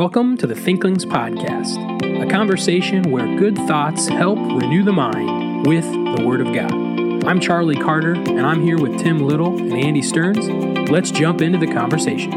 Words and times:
Welcome 0.00 0.38
to 0.38 0.46
the 0.46 0.54
Thinklings 0.54 1.04
Podcast, 1.04 1.76
a 2.22 2.26
conversation 2.26 3.10
where 3.10 3.36
good 3.36 3.54
thoughts 3.54 4.08
help 4.08 4.38
renew 4.38 4.82
the 4.82 4.94
mind 4.94 5.66
with 5.66 5.84
the 5.84 6.24
Word 6.26 6.40
of 6.40 6.54
God. 6.54 6.72
I'm 7.26 7.38
Charlie 7.38 7.76
Carter, 7.76 8.14
and 8.14 8.40
I'm 8.40 8.62
here 8.62 8.78
with 8.78 8.98
Tim 8.98 9.18
Little 9.18 9.58
and 9.58 9.74
Andy 9.74 10.00
Stearns. 10.00 10.48
Let's 10.88 11.10
jump 11.10 11.42
into 11.42 11.58
the 11.58 11.70
conversation. 11.70 12.30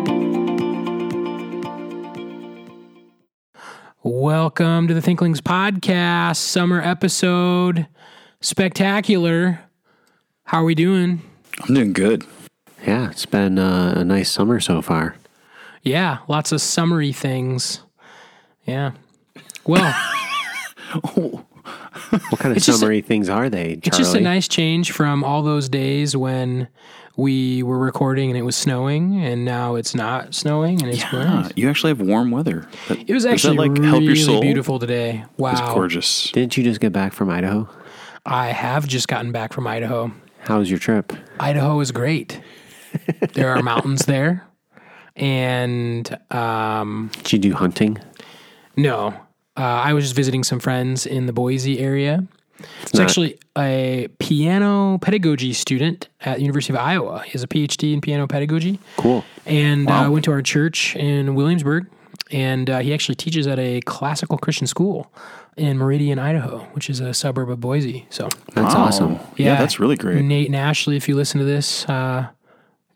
Welcome 4.03 4.89
to 4.89 4.93
the 4.93 5.01
Thinklings 5.01 5.39
Podcast, 5.39 6.35
summer 6.35 6.81
episode. 6.81 7.87
Spectacular. 8.41 9.61
How 10.43 10.63
are 10.63 10.65
we 10.65 10.75
doing? 10.75 11.21
I'm 11.61 11.75
doing 11.75 11.93
good. 11.93 12.25
Yeah, 12.85 13.09
it's 13.09 13.25
been 13.25 13.57
uh, 13.57 13.93
a 13.95 14.03
nice 14.03 14.29
summer 14.29 14.59
so 14.59 14.81
far. 14.81 15.15
Yeah, 15.83 16.19
lots 16.27 16.51
of 16.51 16.61
summery 16.61 17.11
things. 17.13 17.81
Yeah. 18.65 18.91
Well, 19.65 19.93
What 22.29 22.39
kind 22.39 22.51
of 22.51 22.57
It's 22.57 22.65
just 22.65 22.77
a- 22.77 22.79
summery 22.79 23.01
things 23.01 23.29
are 23.29 23.49
they, 23.49 23.63
Charlie? 23.77 23.81
it's 23.85 23.97
just 23.97 24.15
a 24.15 24.19
nice 24.19 24.47
change 24.47 24.91
from 24.91 25.23
all 25.23 25.41
those 25.41 25.67
days 25.69 26.15
when 26.15 26.67
we 27.15 27.63
were 27.63 27.77
recording 27.79 28.29
and 28.29 28.37
it 28.37 28.43
was 28.43 28.55
snowing, 28.55 29.23
and 29.23 29.45
now 29.45 29.75
it's 29.75 29.95
not 29.95 30.33
snowing 30.35 30.81
and 30.81 30.91
it's 30.91 31.03
Ah, 31.11 31.41
nice. 31.43 31.51
you 31.55 31.69
actually 31.69 31.89
have 31.91 32.01
warm 32.01 32.31
weather. 32.31 32.67
That- 32.87 33.09
It 33.09 33.13
was 33.13 33.25
actually 33.25 33.57
like 33.57 33.71
really 33.73 33.87
help 33.87 34.03
your 34.03 34.15
soul. 34.15 34.41
beautiful 34.41 34.79
today. 34.79 35.23
Wow. 35.37 35.51
It's 35.51 35.61
gorgeous. 35.61 36.31
Didn't 36.31 36.55
you 36.57 36.63
just 36.63 36.79
get 36.79 36.91
back 36.93 37.13
from 37.13 37.29
Idaho? 37.29 37.67
I 38.25 38.47
have 38.47 38.87
just 38.87 39.07
gotten 39.07 39.31
back 39.31 39.51
from 39.53 39.65
Idaho. 39.67 40.11
How 40.41 40.59
was 40.59 40.69
your 40.69 40.79
trip? 40.79 41.13
Idaho 41.39 41.79
is 41.79 41.91
great. 41.91 42.39
there 43.33 43.49
are 43.49 43.61
mountains 43.63 44.05
there. 44.05 44.45
And 45.15 46.17
um, 46.31 47.11
Did 47.23 47.33
you 47.33 47.39
do 47.39 47.53
hunting? 47.53 47.97
no, 48.75 49.09
uh, 49.55 49.61
I 49.61 49.93
was 49.93 50.05
just 50.05 50.15
visiting 50.15 50.43
some 50.43 50.59
friends 50.59 51.05
in 51.05 51.27
the 51.27 51.33
Boise 51.33 51.79
area. 51.79 52.25
It's 52.81 52.93
not- 52.93 53.03
actually 53.03 53.37
a 53.57 54.07
piano 54.19 54.97
pedagogy 54.99 55.53
student 55.53 56.07
at 56.21 56.35
the 56.37 56.41
University 56.41 56.73
of 56.73 56.79
Iowa. 56.79 57.21
He 57.23 57.31
has 57.31 57.43
a 57.43 57.47
PhD 57.47 57.93
in 57.93 58.01
piano 58.01 58.25
pedagogy. 58.27 58.79
Cool. 58.97 59.23
and 59.45 59.89
uh, 59.89 60.07
went 60.11 60.25
to 60.25 60.31
our 60.31 60.41
church 60.41 60.95
in 60.95 61.35
Williamsburg. 61.35 61.87
And 62.31 62.67
uh, 62.69 62.79
he 62.79 62.93
actually 62.93 63.15
teaches 63.15 63.45
at 63.45 63.59
a 63.59 63.81
classical 63.81 64.37
Christian 64.39 64.65
school 64.65 65.11
in 65.55 65.77
Meridian, 65.77 66.17
Idaho, 66.17 66.59
which 66.71 66.89
is 66.89 66.99
a 66.99 67.13
suburb 67.13 67.49
of 67.51 67.59
Boise. 67.59 68.07
So, 68.09 68.27
That's 68.55 68.73
Wow. 68.73 68.85
awesome. 68.85 69.19
Yeah, 69.37 69.55
that's 69.57 69.79
really 69.79 69.97
great. 69.97 70.23
Nate 70.23 70.47
and 70.47 70.55
Ashley, 70.55 70.95
if 70.97 71.07
you 71.07 71.15
listen 71.15 71.39
to 71.39 71.45
this, 71.45 71.87
uh, 71.87 72.27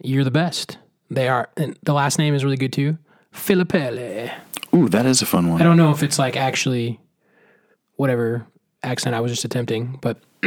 you're 0.02 0.24
the 0.24 0.32
best. 0.32 0.78
They 1.10 1.28
are. 1.28 1.50
And 1.58 1.78
the 1.84 1.94
last 1.94 2.20
name 2.20 2.34
is 2.34 2.44
really 2.44 2.58
good 2.58 2.74
too. 2.74 2.98
Filippelli. 3.34 4.32
Ooh, 4.74 4.90
that 4.90 5.06
is 5.06 5.22
a 5.22 5.26
fun 5.26 5.50
one. 5.50 5.62
I 5.62 5.64
don't 5.64 5.78
know 5.78 5.92
if 5.92 6.04
it's 6.04 6.20
like 6.20 6.36
actually 6.36 7.00
whatever 7.96 8.46
accent 8.84 9.16
I 9.16 9.22
was 9.22 9.32
just 9.32 9.46
attempting, 9.46 10.00
but 10.02 10.18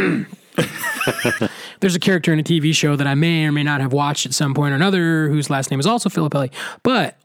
there's 1.80 1.94
a 1.94 2.00
character 2.00 2.32
in 2.32 2.38
a 2.38 2.42
TV 2.42 2.74
show 2.74 2.96
that 2.96 3.06
I 3.06 3.14
may 3.14 3.46
or 3.46 3.52
may 3.52 3.62
not 3.62 3.80
have 3.80 3.92
watched 3.92 4.26
at 4.26 4.34
some 4.34 4.54
point 4.54 4.72
or 4.72 4.76
another 4.76 5.28
whose 5.28 5.50
last 5.50 5.70
name 5.70 5.80
is 5.80 5.86
also 5.86 6.08
Filippelli. 6.08 6.50
But 6.82 7.16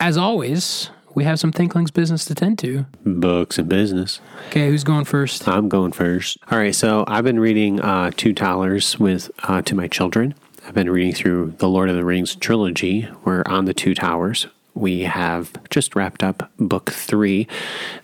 as 0.00 0.16
always, 0.16 0.90
we 1.14 1.24
have 1.24 1.38
some 1.38 1.52
Thinklings 1.52 1.90
business 1.90 2.24
to 2.26 2.34
tend 2.34 2.58
to. 2.60 2.86
Books 3.04 3.58
and 3.58 3.68
business. 3.68 4.20
Okay, 4.48 4.68
who's 4.68 4.84
going 4.84 5.04
first? 5.04 5.48
I'm 5.48 5.68
going 5.68 5.92
first. 5.92 6.38
All 6.50 6.58
right, 6.58 6.74
so 6.74 7.04
I've 7.06 7.24
been 7.24 7.40
reading 7.40 7.80
uh, 7.80 8.10
Two 8.16 8.34
Towers 8.34 8.98
with 8.98 9.30
uh, 9.44 9.62
to 9.62 9.74
my 9.74 9.88
children. 9.88 10.34
I've 10.66 10.74
been 10.74 10.90
reading 10.90 11.12
through 11.12 11.54
the 11.58 11.68
Lord 11.68 11.90
of 11.90 11.94
the 11.94 12.04
Rings 12.04 12.34
trilogy. 12.34 13.08
We're 13.24 13.44
on 13.46 13.66
the 13.66 13.74
Two 13.74 13.94
Towers. 13.94 14.48
We 14.74 15.02
have 15.02 15.52
just 15.70 15.94
wrapped 15.94 16.24
up 16.24 16.50
book 16.58 16.90
three. 16.90 17.46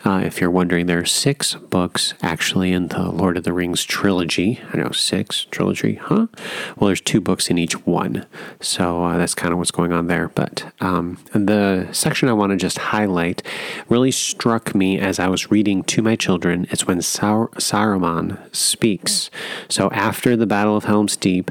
Uh, 0.06 0.22
if 0.24 0.40
you're 0.40 0.48
wondering, 0.48 0.86
there 0.86 1.00
are 1.00 1.04
six 1.04 1.54
books 1.54 2.14
actually 2.22 2.72
in 2.72 2.88
the 2.88 3.10
Lord 3.10 3.36
of 3.36 3.42
the 3.44 3.52
Rings 3.52 3.82
trilogy. 3.84 4.60
I 4.72 4.76
know 4.76 4.90
six 4.92 5.44
trilogy, 5.50 5.96
huh? 5.96 6.28
Well, 6.76 6.86
there's 6.86 7.00
two 7.00 7.20
books 7.20 7.50
in 7.50 7.58
each 7.58 7.84
one, 7.84 8.26
so 8.60 9.04
uh, 9.04 9.18
that's 9.18 9.34
kind 9.34 9.52
of 9.52 9.58
what's 9.58 9.72
going 9.72 9.92
on 9.92 10.06
there. 10.06 10.28
But 10.28 10.72
um, 10.80 11.18
the 11.34 11.88
section 11.90 12.28
I 12.28 12.32
want 12.32 12.52
to 12.52 12.56
just 12.56 12.78
highlight 12.78 13.42
really 13.88 14.12
struck 14.12 14.72
me 14.72 14.98
as 14.98 15.18
I 15.18 15.26
was 15.26 15.50
reading 15.50 15.82
to 15.82 16.00
my 16.00 16.14
children. 16.14 16.68
It's 16.70 16.86
when 16.86 17.02
Sar- 17.02 17.48
Saruman 17.56 18.38
speaks. 18.54 19.30
So 19.68 19.90
after 19.90 20.36
the 20.36 20.46
Battle 20.46 20.76
of 20.76 20.84
Helm's 20.84 21.16
Deep, 21.16 21.50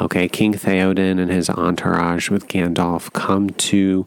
okay, 0.00 0.28
King 0.28 0.54
Theoden 0.54 1.20
and 1.20 1.30
his 1.30 1.50
entourage 1.50 2.30
with 2.30 2.48
Gandalf 2.48 3.12
come 3.12 3.50
to 3.50 4.06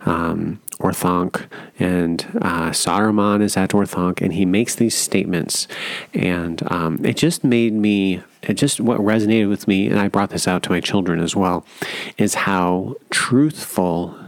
um, 0.00 0.60
Orthanc, 0.78 1.46
and 1.78 2.22
uh, 2.42 2.70
Saruman 2.70 3.42
is 3.42 3.56
at 3.56 3.70
Orthanc, 3.70 4.20
and 4.20 4.32
he 4.32 4.44
makes 4.44 4.74
these 4.74 4.96
statements, 4.96 5.66
and 6.14 6.62
um, 6.70 7.04
it 7.04 7.16
just 7.16 7.44
made 7.44 7.72
me. 7.72 8.22
It 8.42 8.54
just 8.54 8.80
what 8.80 9.00
resonated 9.00 9.48
with 9.50 9.68
me, 9.68 9.86
and 9.88 9.98
I 9.98 10.08
brought 10.08 10.30
this 10.30 10.48
out 10.48 10.62
to 10.64 10.70
my 10.70 10.80
children 10.80 11.20
as 11.20 11.36
well, 11.36 11.66
is 12.16 12.34
how 12.34 12.96
truthful 13.10 14.18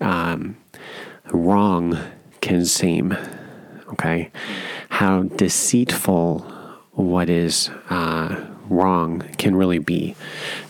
um, 0.00 0.56
wrong 1.30 1.98
can 2.40 2.64
seem. 2.64 3.16
Okay, 3.92 4.30
how 4.90 5.22
deceitful 5.22 6.40
what 6.92 7.30
is 7.30 7.70
uh, 7.90 8.44
wrong 8.70 9.20
can 9.38 9.56
really 9.56 9.78
be. 9.78 10.14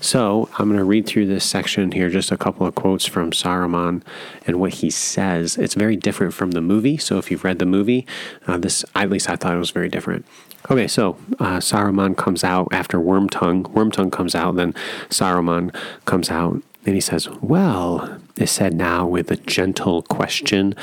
So 0.01 0.49
I'm 0.59 0.69
going 0.69 0.79
to 0.79 0.85
read 0.85 1.07
through 1.07 1.27
this 1.27 1.45
section 1.45 1.93
here, 1.93 2.11
just 2.11 2.33
a 2.33 2.37
couple 2.37 2.67
of 2.67 2.75
quotes 2.75 3.07
from 3.07 3.31
Saruman 3.31 4.03
and 4.47 4.61
what 4.61 4.75
he 4.75 4.91
says. 4.91 5.57
It's 5.57 5.75
very 5.75 5.97
different 5.97 6.35
from 6.35 6.53
the 6.53 6.61
movie. 6.61 6.97
So 6.97 7.19
if 7.19 7.31
you've 7.31 7.45
read 7.45 7.59
the 7.59 7.67
movie, 7.67 8.07
uh, 8.47 8.59
this 8.59 8.85
at 8.95 9.11
least 9.11 9.29
I 9.29 9.37
thought 9.37 9.55
it 9.55 9.59
was 9.59 9.71
very 9.71 9.89
different. 9.89 10.25
Okay, 10.71 10.89
so 10.89 11.17
uh, 11.39 11.59
Saruman 11.59 12.17
comes 12.17 12.45
out 12.45 12.69
after 12.73 12.99
Wormtongue. 12.99 13.63
Wormtongue 13.73 14.13
comes 14.13 14.35
out, 14.35 14.57
then 14.57 14.73
Saruman 15.09 15.75
comes 16.05 16.31
out, 16.31 16.61
and 16.85 16.95
he 16.95 17.01
says, 17.01 17.29
Well, 17.41 18.19
is 18.37 18.51
said 18.51 18.75
now 18.75 19.07
with 19.07 19.31
a 19.31 19.37
gentle 19.37 20.03
question, 20.03 20.75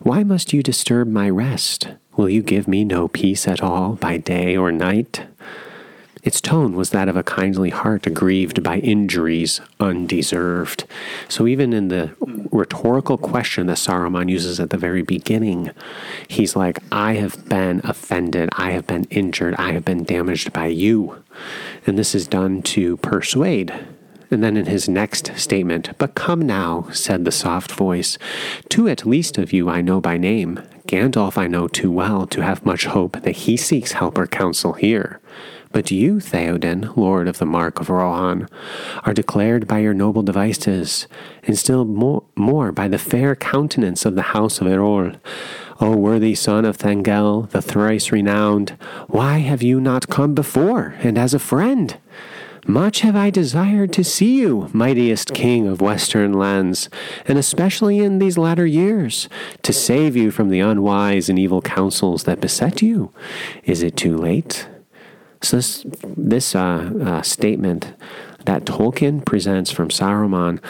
Why 0.00 0.22
must 0.22 0.52
you 0.52 0.62
disturb 0.62 1.08
my 1.08 1.28
rest? 1.28 1.88
Will 2.16 2.30
you 2.30 2.42
give 2.42 2.66
me 2.66 2.84
no 2.84 3.08
peace 3.08 3.46
at 3.46 3.62
all 3.62 3.92
by 3.96 4.16
day 4.16 4.56
or 4.56 4.72
night? 4.72 5.26
Its 6.26 6.40
tone 6.40 6.74
was 6.74 6.90
that 6.90 7.08
of 7.08 7.16
a 7.16 7.22
kindly 7.22 7.70
heart 7.70 8.04
aggrieved 8.04 8.60
by 8.60 8.78
injuries 8.78 9.60
undeserved. 9.78 10.84
So, 11.28 11.46
even 11.46 11.72
in 11.72 11.86
the 11.86 12.16
rhetorical 12.50 13.16
question 13.16 13.68
that 13.68 13.76
Saruman 13.76 14.28
uses 14.28 14.58
at 14.58 14.70
the 14.70 14.76
very 14.76 15.02
beginning, 15.02 15.70
he's 16.26 16.56
like, 16.56 16.80
I 16.90 17.14
have 17.14 17.48
been 17.48 17.80
offended, 17.84 18.48
I 18.58 18.72
have 18.72 18.88
been 18.88 19.04
injured, 19.04 19.54
I 19.54 19.70
have 19.70 19.84
been 19.84 20.02
damaged 20.02 20.52
by 20.52 20.66
you. 20.66 21.22
And 21.86 21.96
this 21.96 22.12
is 22.12 22.26
done 22.26 22.60
to 22.62 22.96
persuade. 22.96 23.72
And 24.28 24.42
then 24.42 24.56
in 24.56 24.66
his 24.66 24.88
next 24.88 25.30
statement, 25.36 25.90
But 25.96 26.16
come 26.16 26.40
now, 26.40 26.88
said 26.90 27.24
the 27.24 27.30
soft 27.30 27.70
voice, 27.70 28.18
two 28.68 28.88
at 28.88 29.06
least 29.06 29.38
of 29.38 29.52
you 29.52 29.70
I 29.70 29.80
know 29.80 30.00
by 30.00 30.16
name. 30.18 30.60
Gandalf 30.88 31.38
I 31.38 31.46
know 31.46 31.68
too 31.68 31.92
well 31.92 32.26
to 32.26 32.40
have 32.40 32.66
much 32.66 32.86
hope 32.86 33.22
that 33.22 33.36
he 33.36 33.56
seeks 33.56 33.92
help 33.92 34.18
or 34.18 34.26
counsel 34.26 34.72
here. 34.72 35.20
But 35.76 35.90
you, 35.90 36.20
Theoden, 36.20 36.96
lord 36.96 37.28
of 37.28 37.36
the 37.36 37.44
Mark 37.44 37.80
of 37.80 37.90
Rohan, 37.90 38.48
are 39.04 39.12
declared 39.12 39.68
by 39.68 39.80
your 39.80 39.92
noble 39.92 40.22
devices, 40.22 41.06
and 41.42 41.58
still 41.58 41.84
more, 41.84 42.22
more 42.34 42.72
by 42.72 42.88
the 42.88 42.96
fair 42.96 43.36
countenance 43.36 44.06
of 44.06 44.14
the 44.14 44.32
house 44.32 44.62
of 44.62 44.68
Eorl. 44.68 45.20
O 45.78 45.94
worthy 45.94 46.34
son 46.34 46.64
of 46.64 46.78
Thengel, 46.78 47.50
the 47.50 47.60
thrice 47.60 48.10
renowned, 48.10 48.70
why 49.08 49.40
have 49.40 49.62
you 49.62 49.78
not 49.78 50.08
come 50.08 50.34
before, 50.34 50.94
and 51.02 51.18
as 51.18 51.34
a 51.34 51.38
friend? 51.38 51.98
Much 52.66 53.00
have 53.00 53.14
I 53.14 53.28
desired 53.28 53.92
to 53.92 54.02
see 54.02 54.38
you, 54.40 54.70
mightiest 54.72 55.34
king 55.34 55.68
of 55.68 55.82
western 55.82 56.32
lands, 56.32 56.88
and 57.26 57.36
especially 57.36 57.98
in 57.98 58.18
these 58.18 58.38
latter 58.38 58.64
years, 58.64 59.28
to 59.60 59.74
save 59.74 60.16
you 60.16 60.30
from 60.30 60.48
the 60.48 60.60
unwise 60.60 61.28
and 61.28 61.38
evil 61.38 61.60
counsels 61.60 62.24
that 62.24 62.40
beset 62.40 62.80
you. 62.80 63.12
Is 63.64 63.82
it 63.82 63.94
too 63.94 64.16
late? 64.16 64.66
So 65.46 65.58
this, 65.58 65.86
this 66.16 66.56
uh, 66.56 66.90
uh, 67.00 67.22
statement 67.22 67.94
that 68.46 68.64
Tolkien 68.64 69.24
presents 69.24 69.70
from 69.70 69.90
Saruman, 69.90 70.60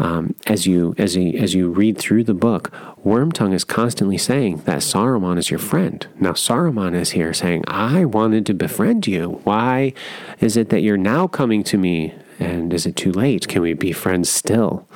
um, 0.00 0.34
as 0.48 0.66
you 0.66 0.96
as 0.98 1.14
you 1.14 1.38
as 1.38 1.54
you 1.54 1.70
read 1.70 1.96
through 1.96 2.24
the 2.24 2.34
book, 2.34 2.72
Wormtongue 3.04 3.54
is 3.54 3.62
constantly 3.62 4.18
saying 4.18 4.62
that 4.64 4.78
Saruman 4.78 5.38
is 5.38 5.48
your 5.48 5.60
friend. 5.60 6.04
Now 6.18 6.32
Saruman 6.32 6.96
is 6.96 7.10
here 7.10 7.32
saying, 7.32 7.62
"I 7.68 8.04
wanted 8.04 8.46
to 8.46 8.54
befriend 8.54 9.06
you. 9.06 9.40
Why 9.44 9.92
is 10.40 10.56
it 10.56 10.70
that 10.70 10.82
you're 10.82 10.96
now 10.96 11.28
coming 11.28 11.62
to 11.62 11.78
me?" 11.78 12.12
And 12.40 12.74
is 12.74 12.84
it 12.84 12.96
too 12.96 13.12
late? 13.12 13.46
Can 13.46 13.62
we 13.62 13.74
be 13.74 13.92
friends 13.92 14.28
still? 14.28 14.88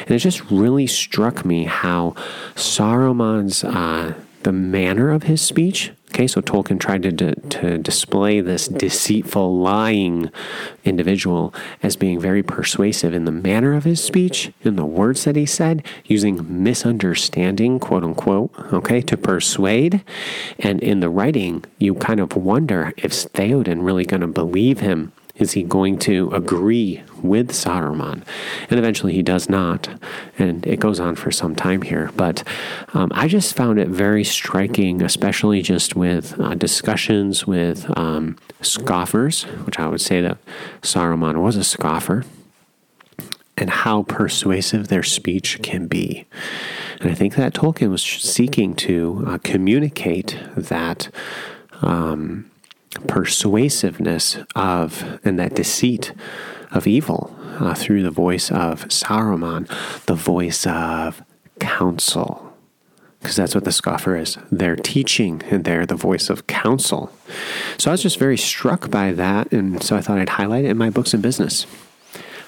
And 0.00 0.12
it 0.12 0.20
just 0.20 0.50
really 0.50 0.86
struck 0.86 1.44
me 1.44 1.64
how 1.64 2.14
Saruman's 2.54 3.62
uh, 3.62 4.14
the 4.42 4.52
manner 4.52 5.10
of 5.10 5.24
his 5.24 5.42
speech 5.42 5.92
Okay, 6.10 6.26
so 6.26 6.40
Tolkien 6.40 6.80
tried 6.80 7.04
to, 7.04 7.12
to, 7.12 7.34
to 7.36 7.78
display 7.78 8.40
this 8.40 8.66
deceitful, 8.66 9.56
lying 9.58 10.30
individual 10.84 11.54
as 11.84 11.94
being 11.94 12.18
very 12.18 12.42
persuasive 12.42 13.14
in 13.14 13.26
the 13.26 13.32
manner 13.32 13.74
of 13.74 13.84
his 13.84 14.02
speech, 14.02 14.52
in 14.62 14.74
the 14.74 14.84
words 14.84 15.24
that 15.24 15.36
he 15.36 15.46
said, 15.46 15.86
using 16.04 16.62
misunderstanding, 16.64 17.78
quote 17.78 18.02
unquote, 18.02 18.50
okay, 18.72 19.00
to 19.00 19.16
persuade. 19.16 20.02
And 20.58 20.82
in 20.82 20.98
the 20.98 21.08
writing, 21.08 21.64
you 21.78 21.94
kind 21.94 22.18
of 22.18 22.34
wonder 22.34 22.92
if 22.96 23.12
Theoden 23.12 23.84
really 23.84 24.04
going 24.04 24.22
to 24.22 24.26
believe 24.26 24.80
him 24.80 25.12
is 25.36 25.52
he 25.52 25.62
going 25.62 25.98
to 26.00 26.30
agree 26.32 27.02
with 27.22 27.50
Saruman? 27.52 28.22
And 28.68 28.78
eventually 28.78 29.12
he 29.12 29.22
does 29.22 29.48
not. 29.48 29.88
And 30.38 30.66
it 30.66 30.80
goes 30.80 31.00
on 31.00 31.16
for 31.16 31.30
some 31.30 31.54
time 31.54 31.82
here. 31.82 32.10
But 32.16 32.42
um, 32.94 33.10
I 33.14 33.28
just 33.28 33.54
found 33.54 33.78
it 33.78 33.88
very 33.88 34.24
striking, 34.24 35.02
especially 35.02 35.62
just 35.62 35.96
with 35.96 36.38
uh, 36.40 36.54
discussions 36.54 37.46
with 37.46 37.86
um, 37.96 38.36
scoffers, 38.60 39.44
which 39.64 39.78
I 39.78 39.86
would 39.86 40.00
say 40.00 40.20
that 40.20 40.38
Saruman 40.82 41.42
was 41.42 41.56
a 41.56 41.64
scoffer. 41.64 42.24
And 43.56 43.68
how 43.68 44.04
persuasive 44.04 44.88
their 44.88 45.02
speech 45.02 45.60
can 45.62 45.86
be. 45.86 46.24
And 47.00 47.10
I 47.10 47.14
think 47.14 47.34
that 47.34 47.52
Tolkien 47.52 47.90
was 47.90 48.02
seeking 48.02 48.74
to 48.76 49.22
uh, 49.26 49.38
communicate 49.38 50.38
that 50.56 51.10
um, 51.82 52.49
persuasiveness 53.06 54.38
of 54.54 55.20
and 55.24 55.38
that 55.38 55.54
deceit 55.54 56.12
of 56.72 56.86
evil 56.86 57.34
uh, 57.58 57.74
through 57.74 58.02
the 58.02 58.10
voice 58.10 58.50
of 58.50 58.86
Saruman, 58.88 59.68
the 60.06 60.14
voice 60.14 60.66
of 60.66 61.22
counsel. 61.58 62.46
Because 63.20 63.36
that's 63.36 63.54
what 63.54 63.64
the 63.64 63.72
scoffer 63.72 64.16
is. 64.16 64.38
They're 64.50 64.76
teaching 64.76 65.42
and 65.50 65.64
they're 65.64 65.84
the 65.84 65.94
voice 65.94 66.30
of 66.30 66.46
counsel. 66.46 67.12
So 67.76 67.90
I 67.90 67.92
was 67.92 68.02
just 68.02 68.18
very 68.18 68.38
struck 68.38 68.90
by 68.90 69.12
that. 69.12 69.52
And 69.52 69.82
so 69.82 69.94
I 69.94 70.00
thought 70.00 70.18
I'd 70.18 70.30
highlight 70.30 70.64
it 70.64 70.70
in 70.70 70.78
my 70.78 70.88
books 70.88 71.12
and 71.12 71.22
business. 71.22 71.66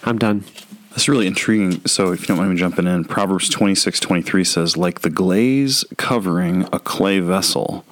I'm 0.04 0.18
done. 0.18 0.44
That's 0.90 1.08
really 1.08 1.26
intriguing. 1.26 1.86
So, 1.86 2.12
if 2.12 2.20
you 2.20 2.26
don't 2.26 2.36
mind 2.36 2.50
me 2.50 2.56
jumping 2.56 2.86
in, 2.86 3.04
Proverbs 3.04 3.48
twenty 3.48 3.74
six 3.74 3.98
twenty 3.98 4.20
three 4.20 4.44
says, 4.44 4.76
Like 4.76 5.00
the 5.00 5.08
glaze 5.08 5.86
covering 5.96 6.68
a 6.70 6.78
clay 6.78 7.18
vessel 7.18 7.86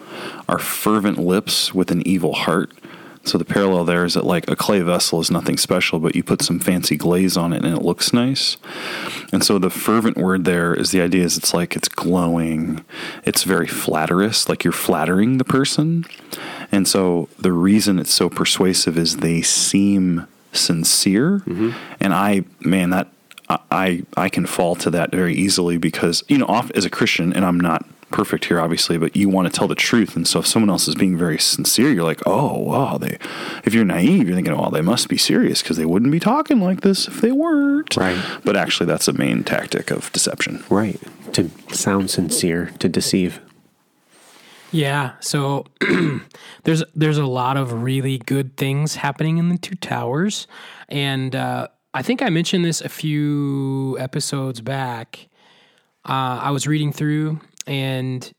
are 0.49 0.59
fervent 0.59 1.19
lips 1.19 1.75
with 1.75 1.91
an 1.91 2.07
evil 2.07 2.35
heart. 2.35 2.73
So, 3.23 3.37
the 3.37 3.45
parallel 3.45 3.85
there 3.85 4.07
is 4.07 4.15
that, 4.15 4.25
like, 4.25 4.51
a 4.51 4.57
clay 4.57 4.81
vessel 4.81 5.21
is 5.21 5.31
nothing 5.31 5.59
special, 5.59 6.01
but 6.01 6.17
you 6.17 6.23
put 6.23 6.41
some 6.41 6.59
fancy 6.59 6.97
glaze 6.97 7.37
on 7.37 7.53
it 7.53 7.63
and 7.63 7.77
it 7.77 7.83
looks 7.83 8.15
nice. 8.15 8.57
And 9.31 9.45
so, 9.45 9.59
the 9.59 9.69
fervent 9.69 10.17
word 10.17 10.47
there 10.47 10.75
is 10.75 10.91
the 10.91 11.03
idea 11.03 11.25
is 11.25 11.37
it's 11.37 11.53
like 11.53 11.77
it's 11.77 11.89
glowing, 11.89 12.83
it's 13.25 13.45
very 13.45 13.67
flatterous, 13.67 14.49
like 14.49 14.65
you're 14.65 14.73
flattering 14.73 15.37
the 15.37 15.45
person. 15.45 16.07
And 16.73 16.89
so, 16.89 17.29
the 17.39 17.53
reason 17.53 17.99
it's 17.99 18.15
so 18.15 18.31
persuasive 18.31 18.97
is 18.97 19.19
they 19.19 19.43
seem 19.43 20.27
sincere. 20.53 21.41
Mm-hmm. 21.41 21.71
And 22.01 22.15
I, 22.15 22.45
man, 22.61 22.89
that 22.89 23.09
I 23.49 24.05
I 24.17 24.29
can 24.29 24.47
fall 24.47 24.77
to 24.77 24.91
that 24.91 25.11
very 25.11 25.35
easily 25.35 25.77
because 25.77 26.23
you 26.29 26.39
know, 26.39 26.47
off 26.47 26.71
as 26.73 26.85
a 26.85 26.91
Christian, 26.91 27.33
and 27.33 27.45
I'm 27.45 27.59
not 27.59 27.85
perfect 28.11 28.47
here, 28.47 28.61
obviously, 28.61 28.99
but 28.99 29.17
you 29.17 29.29
want 29.29 29.53
to 29.53 29.57
tell 29.57 29.69
the 29.69 29.75
truth. 29.75 30.17
And 30.17 30.27
so 30.27 30.41
if 30.41 30.47
someone 30.47 30.71
else 30.71 30.89
is 30.89 30.95
being 30.95 31.17
very 31.17 31.39
sincere, 31.39 31.91
you're 31.91 32.05
like, 32.05 32.21
oh 32.27 32.59
wow, 32.59 32.99
they. 32.99 33.19
If 33.65 33.75
you're 33.75 33.85
naive, 33.85 34.27
you're 34.27 34.37
thinking, 34.37 34.57
well, 34.57 34.71
they 34.71 34.81
must 34.81 35.09
be 35.09 35.17
serious 35.17 35.63
because 35.63 35.77
they 35.77 35.87
wouldn't 35.87 36.13
be 36.13 36.21
talking 36.21 36.61
like 36.61 36.81
this 36.83 37.09
if 37.09 37.21
they 37.21 37.33
weren't. 37.33 37.97
Right. 37.97 38.19
But 38.45 38.57
actually, 38.57 38.87
that's 38.87 39.09
a 39.09 39.13
main 39.13 39.45
tactic 39.45 39.91
of 39.91 40.13
deception. 40.13 40.65
Right. 40.69 41.01
To 41.35 41.51
sound 41.73 42.11
sincere, 42.11 42.73
to 42.79 42.89
deceive. 42.89 43.41
Yeah, 44.73 45.15
so 45.21 45.67
there's 46.65 46.85
there's 46.95 47.19
a 47.19 47.27
lot 47.27 47.57
of 47.57 47.83
really 47.83 48.19
good 48.19 48.57
things 48.57 48.95
happening 48.97 49.39
in 49.39 49.49
the 49.49 49.59
two 49.59 49.75
towers, 49.75 50.47
and 50.89 51.35
uh, 51.35 51.69
I 51.93 52.03
think 52.03 52.23
I 52.23 52.29
mentioned 52.29 52.65
this 52.65 52.81
a 52.81 52.89
few 52.89 53.99
episodes 53.99 54.61
back. 54.61 55.29
Uh, 56.09 56.39
I 56.43 56.51
was 56.51 56.67
reading 56.67 56.93
through, 56.93 57.41
and 57.71 58.33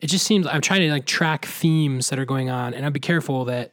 it 0.00 0.06
just 0.06 0.26
seems 0.26 0.46
I'm 0.46 0.62
trying 0.62 0.80
to 0.80 0.90
like 0.90 1.04
track 1.04 1.44
themes 1.44 2.08
that 2.08 2.18
are 2.18 2.24
going 2.24 2.48
on, 2.48 2.72
and 2.72 2.86
I'd 2.86 2.94
be 2.94 3.00
careful 3.00 3.44
that 3.44 3.72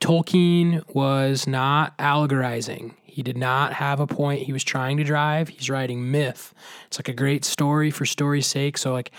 Tolkien 0.00 0.82
was 0.94 1.46
not 1.46 1.96
allegorizing. 1.98 2.94
He 3.04 3.22
did 3.22 3.38
not 3.38 3.72
have 3.72 3.98
a 3.98 4.06
point 4.06 4.42
he 4.42 4.52
was 4.52 4.62
trying 4.62 4.98
to 4.98 5.04
drive. 5.04 5.48
He's 5.48 5.70
writing 5.70 6.10
myth. 6.10 6.52
It's 6.88 6.98
like 6.98 7.08
a 7.08 7.14
great 7.14 7.46
story 7.46 7.90
for 7.90 8.04
story's 8.04 8.46
sake. 8.46 8.76
So 8.76 8.92
like 8.92 9.10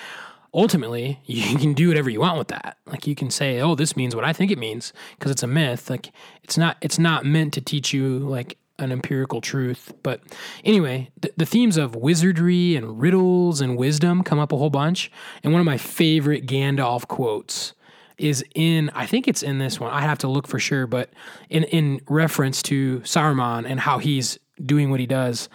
ultimately 0.54 1.20
you 1.26 1.58
can 1.58 1.74
do 1.74 1.88
whatever 1.88 2.10
you 2.10 2.20
want 2.20 2.38
with 2.38 2.48
that 2.48 2.78
like 2.86 3.06
you 3.06 3.14
can 3.14 3.30
say 3.30 3.60
oh 3.60 3.76
this 3.76 3.98
means 3.98 4.16
what 4.16 4.24
i 4.24 4.32
think 4.32 4.50
it 4.50 4.58
means 4.58 4.94
because 5.12 5.30
it's 5.30 5.44
a 5.44 5.48
myth 5.48 5.90
like 5.90 6.10
it's 6.42 6.58
not 6.58 6.78
it's 6.80 6.98
not 6.98 7.26
meant 7.26 7.54
to 7.54 7.60
teach 7.60 7.94
you 7.94 8.18
like 8.20 8.58
an 8.80 8.92
empirical 8.92 9.42
truth 9.42 9.92
but 10.04 10.22
anyway 10.64 11.10
the, 11.22 11.32
the 11.38 11.46
themes 11.46 11.78
of 11.78 11.96
wizardry 11.96 12.76
and 12.76 13.00
riddles 13.00 13.62
and 13.62 13.78
wisdom 13.78 14.24
come 14.24 14.40
up 14.40 14.52
a 14.52 14.58
whole 14.58 14.70
bunch 14.70 15.12
and 15.44 15.52
one 15.54 15.60
of 15.60 15.66
my 15.66 15.78
favorite 15.78 16.46
gandalf 16.46 17.08
quotes 17.08 17.74
is 18.18 18.44
in 18.56 18.90
I 18.96 19.06
think 19.06 19.28
it's 19.28 19.44
in 19.44 19.60
this 19.60 19.80
one. 19.80 19.94
I 19.94 20.02
have 20.02 20.18
to 20.20 20.28
look 20.28 20.48
for 20.48 20.58
sure, 20.58 20.88
but 20.88 21.12
in 21.52 21.66
in 21.66 22.02
reference 22.10 22.64
to 22.64 23.00
Saruman 23.02 23.70
and 23.70 23.80
how 23.80 24.00
he's 24.00 24.40
doing 24.66 24.90
what 24.90 25.00
he 25.00 25.06
does 25.06 25.50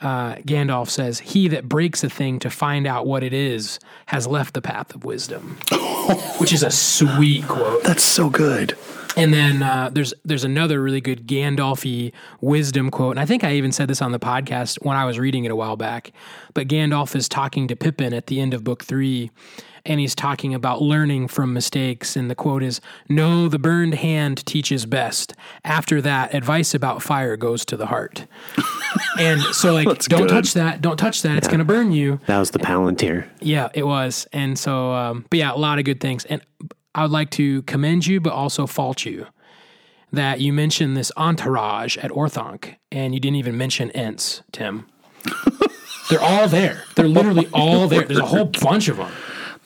uh, 0.00 0.36
Gandalf 0.36 0.88
says, 0.88 1.18
He 1.18 1.48
that 1.48 1.68
breaks 1.68 2.04
a 2.04 2.10
thing 2.10 2.38
to 2.40 2.50
find 2.50 2.86
out 2.86 3.06
what 3.06 3.22
it 3.22 3.32
is 3.32 3.80
has 4.06 4.26
left 4.26 4.54
the 4.54 4.62
path 4.62 4.94
of 4.94 5.04
wisdom, 5.04 5.58
which 6.38 6.52
is 6.52 6.62
a 6.62 6.70
sweet 6.70 7.46
quote. 7.48 7.82
That's 7.82 8.04
so 8.04 8.30
good. 8.30 8.76
And 9.18 9.34
then 9.34 9.62
uh, 9.62 9.90
there's 9.92 10.14
there's 10.24 10.44
another 10.44 10.80
really 10.80 11.00
good 11.00 11.26
Gandalfy 11.26 12.12
wisdom 12.40 12.90
quote, 12.90 13.12
and 13.12 13.20
I 13.20 13.26
think 13.26 13.44
I 13.44 13.54
even 13.54 13.72
said 13.72 13.88
this 13.88 14.00
on 14.00 14.12
the 14.12 14.18
podcast 14.18 14.84
when 14.84 14.96
I 14.96 15.04
was 15.04 15.18
reading 15.18 15.44
it 15.44 15.50
a 15.50 15.56
while 15.56 15.76
back. 15.76 16.12
But 16.54 16.68
Gandalf 16.68 17.14
is 17.16 17.28
talking 17.28 17.68
to 17.68 17.76
Pippin 17.76 18.12
at 18.12 18.26
the 18.26 18.40
end 18.40 18.54
of 18.54 18.64
book 18.64 18.84
three, 18.84 19.30
and 19.84 20.00
he's 20.00 20.14
talking 20.14 20.54
about 20.54 20.80
learning 20.82 21.28
from 21.28 21.52
mistakes. 21.52 22.16
And 22.16 22.30
the 22.30 22.34
quote 22.34 22.62
is, 22.62 22.80
"No, 23.08 23.48
the 23.48 23.58
burned 23.58 23.94
hand 23.94 24.44
teaches 24.46 24.86
best. 24.86 25.34
After 25.64 26.00
that, 26.02 26.34
advice 26.34 26.74
about 26.74 27.02
fire 27.02 27.36
goes 27.36 27.64
to 27.66 27.76
the 27.76 27.86
heart." 27.86 28.26
and 29.18 29.40
so, 29.52 29.74
like, 29.74 29.86
don't 29.86 30.22
good. 30.22 30.28
touch 30.28 30.54
that. 30.54 30.80
Don't 30.80 30.96
touch 30.96 31.22
that. 31.22 31.36
It's 31.36 31.48
going 31.48 31.58
to 31.58 31.64
burn 31.64 31.92
you. 31.92 32.20
That 32.26 32.38
was 32.38 32.52
the 32.52 32.58
Palantir. 32.58 33.28
Yeah, 33.40 33.68
it 33.74 33.86
was. 33.86 34.26
And 34.32 34.58
so, 34.58 34.92
um, 34.92 35.26
but 35.30 35.38
yeah, 35.38 35.52
a 35.52 35.56
lot 35.56 35.78
of 35.78 35.84
good 35.84 36.00
things. 36.00 36.24
And 36.26 36.42
I 36.98 37.02
would 37.02 37.12
like 37.12 37.30
to 37.30 37.62
commend 37.62 38.06
you, 38.08 38.20
but 38.20 38.32
also 38.32 38.66
fault 38.66 39.04
you 39.06 39.26
that 40.12 40.40
you 40.40 40.52
mentioned 40.52 40.96
this 40.96 41.12
entourage 41.16 41.96
at 41.98 42.10
Orthanc 42.10 42.74
and 42.90 43.14
you 43.14 43.20
didn't 43.20 43.36
even 43.36 43.56
mention 43.56 43.90
Ents, 43.92 44.42
Tim. 44.50 44.86
They're 46.10 46.20
all 46.20 46.48
there. 46.48 46.82
They're 46.96 47.06
literally 47.06 47.46
all 47.52 47.86
there. 47.86 48.02
There's 48.04 48.18
a 48.18 48.26
whole 48.26 48.46
bunch 48.46 48.88
of 48.88 48.96
them. 48.96 49.12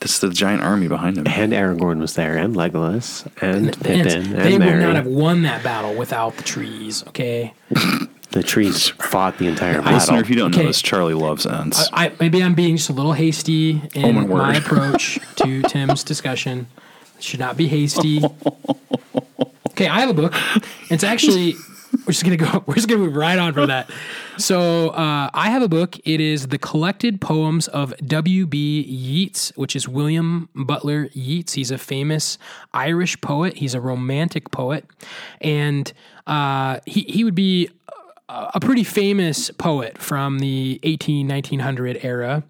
This 0.00 0.14
is 0.14 0.18
the 0.20 0.28
giant 0.30 0.62
army 0.62 0.88
behind 0.88 1.16
him. 1.16 1.26
And 1.26 1.52
Aragorn 1.54 2.00
was 2.00 2.14
there, 2.16 2.36
and 2.36 2.54
Legolas, 2.54 3.26
and 3.40 3.68
Ents. 3.68 3.78
Pippin, 3.78 4.32
They 4.36 4.54
and 4.56 4.64
would 4.64 4.78
not 4.80 4.96
have 4.96 5.06
won 5.06 5.42
that 5.42 5.62
battle 5.62 5.94
without 5.94 6.36
the 6.36 6.42
trees, 6.42 7.02
okay? 7.08 7.54
the 8.32 8.42
trees 8.42 8.88
fought 8.88 9.38
the 9.38 9.46
entire 9.46 9.76
Listener, 9.80 9.92
battle. 9.98 10.18
if 10.18 10.28
you 10.28 10.34
don't 10.36 10.52
Okay. 10.52 10.62
know 10.62 10.66
this, 10.68 10.82
Charlie 10.82 11.14
loves 11.14 11.46
ants. 11.46 11.88
I, 11.94 12.12
maybe 12.20 12.42
I'm 12.42 12.54
being 12.54 12.76
just 12.76 12.90
a 12.90 12.92
little 12.92 13.12
hasty 13.14 13.80
oh 13.96 14.00
in 14.00 14.14
my 14.16 14.24
my 14.26 14.56
approach 14.56 15.18
to 15.36 15.62
Tim's 15.68 16.02
discussion. 16.04 16.66
Should 17.22 17.40
not 17.40 17.56
be 17.56 17.68
hasty. 17.68 18.22
Okay, 19.70 19.88
I 19.88 20.00
have 20.00 20.10
a 20.10 20.14
book. 20.14 20.34
It's 20.90 21.02
actually 21.02 21.54
we're 22.06 22.12
just 22.12 22.24
gonna 22.24 22.36
go. 22.36 22.62
We're 22.66 22.74
just 22.74 22.88
gonna 22.88 23.00
move 23.00 23.16
right 23.16 23.38
on 23.38 23.52
from 23.52 23.68
that. 23.68 23.90
So 24.38 24.90
uh, 24.90 25.30
I 25.32 25.50
have 25.50 25.62
a 25.62 25.68
book. 25.68 25.98
It 26.04 26.20
is 26.20 26.48
the 26.48 26.58
collected 26.58 27.20
poems 27.20 27.68
of 27.68 27.94
W. 28.06 28.46
B. 28.46 28.82
Yeats, 28.82 29.52
which 29.56 29.76
is 29.76 29.88
William 29.88 30.48
Butler 30.54 31.08
Yeats. 31.12 31.54
He's 31.54 31.70
a 31.70 31.78
famous 31.78 32.38
Irish 32.74 33.20
poet. 33.20 33.56
He's 33.56 33.74
a 33.74 33.80
romantic 33.80 34.50
poet, 34.50 34.84
and 35.40 35.92
uh, 36.26 36.80
he 36.86 37.02
he 37.02 37.24
would 37.24 37.34
be 37.34 37.68
a 38.28 38.60
pretty 38.60 38.84
famous 38.84 39.50
poet 39.50 39.98
from 39.98 40.38
the 40.38 40.80
18 40.82 41.28
1900 41.28 41.98
era. 42.02 42.42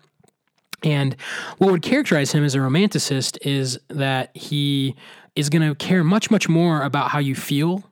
And 0.85 1.17
what 1.59 1.71
would 1.71 1.83
characterize 1.83 2.33
him 2.33 2.45
as 2.45 2.55
a 2.55 2.59
romanticist 2.59 3.39
is 3.43 3.79
that 3.89 4.37
he 4.37 4.97
is 5.37 5.49
going 5.49 5.67
to 5.69 5.75
care 5.75 6.05
much, 6.05 6.31
much 6.31 6.49
more 6.49 6.83
about 6.83 7.09
how 7.09 7.19
you 7.19 7.35
feel 7.35 7.85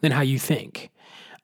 than 0.00 0.12
how 0.12 0.22
you 0.22 0.38
think. 0.38 0.90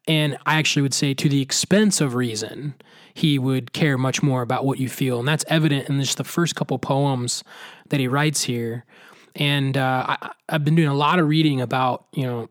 And 0.09 0.37
I 0.47 0.57
actually 0.57 0.83
would 0.83 0.95
say, 0.95 1.15
to 1.15 1.29
the 1.29 1.43
expense 1.43 2.01
of 2.01 2.15
reason, 2.15 2.75
he 3.15 3.39
would 3.39 3.73
care 3.73 3.99
much 3.99 4.23
more 4.23 4.43
about 4.43 4.65
what 4.65 4.79
you 4.79 4.89
feel. 4.89 5.19
And 5.19 5.29
that's 5.29 5.45
evident 5.49 5.89
in 5.89 6.01
just 6.01 6.17
the 6.17 6.25
first 6.25 6.57
couple 6.57 6.79
poems 6.79 7.45
that 7.91 8.01
he 8.01 8.09
writes 8.09 8.45
here. 8.45 8.85
And 9.37 9.77
uh, 9.77 10.05
I, 10.09 10.31
I've 10.49 10.65
been 10.65 10.75
doing 10.75 10.89
a 10.89 10.95
lot 10.95 11.19
of 11.19 11.29
reading 11.29 11.61
about, 11.61 12.07
you 12.13 12.25
know, 12.25 12.49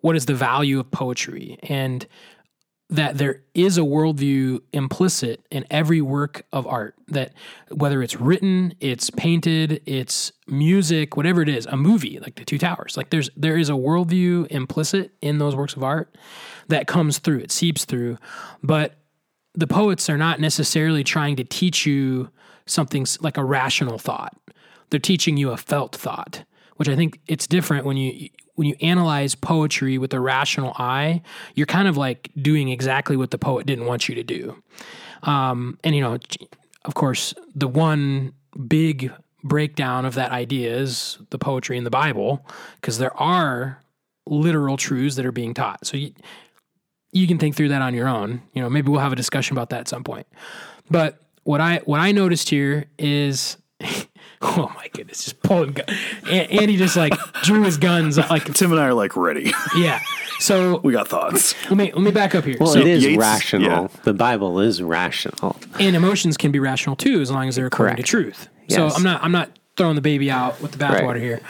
what 0.00 0.14
is 0.14 0.26
the 0.26 0.34
value 0.34 0.78
of 0.78 0.90
poetry. 0.90 1.58
And 1.64 2.06
that 2.90 3.18
there 3.18 3.42
is 3.54 3.76
a 3.76 3.82
worldview 3.82 4.60
implicit 4.72 5.44
in 5.50 5.66
every 5.70 6.00
work 6.00 6.46
of 6.52 6.66
art. 6.66 6.94
That 7.08 7.32
whether 7.70 8.02
it's 8.02 8.16
written, 8.16 8.74
it's 8.80 9.10
painted, 9.10 9.82
it's 9.84 10.32
music, 10.46 11.16
whatever 11.16 11.42
it 11.42 11.48
is, 11.48 11.66
a 11.66 11.76
movie 11.76 12.18
like 12.18 12.36
the 12.36 12.44
Two 12.44 12.58
Towers, 12.58 12.96
like 12.96 13.10
there's 13.10 13.28
there 13.36 13.58
is 13.58 13.68
a 13.68 13.74
worldview 13.74 14.46
implicit 14.48 15.12
in 15.20 15.38
those 15.38 15.54
works 15.54 15.74
of 15.74 15.84
art 15.84 16.16
that 16.68 16.86
comes 16.86 17.18
through, 17.18 17.40
it 17.40 17.52
seeps 17.52 17.84
through. 17.84 18.16
But 18.62 18.94
the 19.54 19.66
poets 19.66 20.08
are 20.08 20.18
not 20.18 20.40
necessarily 20.40 21.04
trying 21.04 21.36
to 21.36 21.44
teach 21.44 21.84
you 21.84 22.30
something 22.64 23.06
like 23.20 23.36
a 23.36 23.44
rational 23.44 23.98
thought. 23.98 24.36
They're 24.90 25.00
teaching 25.00 25.36
you 25.36 25.50
a 25.50 25.56
felt 25.56 25.94
thought, 25.94 26.44
which 26.76 26.88
I 26.88 26.96
think 26.96 27.20
it's 27.26 27.46
different 27.46 27.84
when 27.84 27.96
you 27.96 28.30
when 28.58 28.66
you 28.66 28.74
analyze 28.80 29.36
poetry 29.36 29.98
with 29.98 30.12
a 30.12 30.18
rational 30.18 30.72
eye, 30.78 31.22
you're 31.54 31.64
kind 31.64 31.86
of 31.86 31.96
like 31.96 32.28
doing 32.42 32.70
exactly 32.70 33.16
what 33.16 33.30
the 33.30 33.38
poet 33.38 33.66
didn't 33.66 33.84
want 33.84 34.08
you 34.08 34.16
to 34.16 34.24
do. 34.24 34.60
Um, 35.22 35.78
and 35.84 35.94
you 35.94 36.00
know, 36.00 36.18
of 36.84 36.94
course, 36.94 37.34
the 37.54 37.68
one 37.68 38.32
big 38.66 39.12
breakdown 39.44 40.04
of 40.04 40.16
that 40.16 40.32
idea 40.32 40.76
is 40.76 41.18
the 41.30 41.38
poetry 41.38 41.78
in 41.78 41.84
the 41.84 41.90
Bible, 41.90 42.44
because 42.80 42.98
there 42.98 43.16
are 43.16 43.80
literal 44.26 44.76
truths 44.76 45.14
that 45.14 45.24
are 45.24 45.30
being 45.30 45.54
taught. 45.54 45.86
So 45.86 45.96
you, 45.96 46.12
you 47.12 47.28
can 47.28 47.38
think 47.38 47.54
through 47.54 47.68
that 47.68 47.80
on 47.80 47.94
your 47.94 48.08
own. 48.08 48.42
You 48.54 48.62
know, 48.62 48.68
maybe 48.68 48.90
we'll 48.90 49.00
have 49.00 49.12
a 49.12 49.16
discussion 49.16 49.56
about 49.56 49.70
that 49.70 49.82
at 49.82 49.88
some 49.88 50.02
point. 50.02 50.26
But 50.90 51.22
what 51.44 51.60
I 51.60 51.78
what 51.84 52.00
I 52.00 52.10
noticed 52.10 52.50
here 52.50 52.86
is 52.98 53.56
oh 54.42 54.72
my 54.76 54.88
goodness, 54.92 55.24
just 55.24 55.42
pulling 55.42 55.72
gun. 55.72 55.86
Andy 56.28 56.76
just 56.76 56.96
like 56.96 57.12
drew 57.42 57.62
his 57.64 57.76
guns 57.76 58.18
uh, 58.18 58.26
like 58.30 58.52
Tim 58.54 58.70
and 58.72 58.80
I 58.80 58.86
are 58.86 58.94
like 58.94 59.16
ready. 59.16 59.52
yeah. 59.76 60.00
So 60.40 60.78
we 60.84 60.92
got 60.92 61.08
thoughts. 61.08 61.54
let 61.70 61.76
me 61.76 61.92
let 61.92 62.02
me 62.02 62.10
back 62.10 62.34
up 62.34 62.44
here. 62.44 62.56
Well, 62.60 62.68
so, 62.72 62.78
it 62.78 62.86
is 62.86 63.04
Yates- 63.04 63.18
rational. 63.18 63.66
yeah. 63.66 63.88
The 64.04 64.14
Bible 64.14 64.60
is 64.60 64.82
rational. 64.82 65.56
and 65.80 65.96
emotions 65.96 66.36
can 66.36 66.52
be 66.52 66.60
rational 66.60 66.94
too, 66.96 67.20
as 67.20 67.30
long 67.30 67.48
as 67.48 67.56
they're 67.56 67.66
according 67.66 67.96
Correct. 67.96 68.06
to 68.06 68.10
truth. 68.10 68.48
So 68.68 68.88
I'm 68.88 69.02
not 69.02 69.22
I'm 69.24 69.32
not 69.32 69.50
throwing 69.76 69.94
the 69.96 70.00
baby 70.02 70.30
out 70.30 70.60
with 70.60 70.72
the 70.72 70.78
bathwater 70.78 71.14
Right. 71.14 71.20
here. 71.22 71.40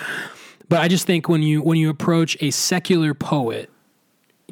But 0.68 0.80
I 0.80 0.88
just 0.88 1.06
think 1.06 1.28
when 1.28 1.42
you 1.42 1.62
when 1.62 1.78
you 1.78 1.90
approach 1.90 2.36
a 2.40 2.50
secular 2.50 3.12
poet, 3.14 3.70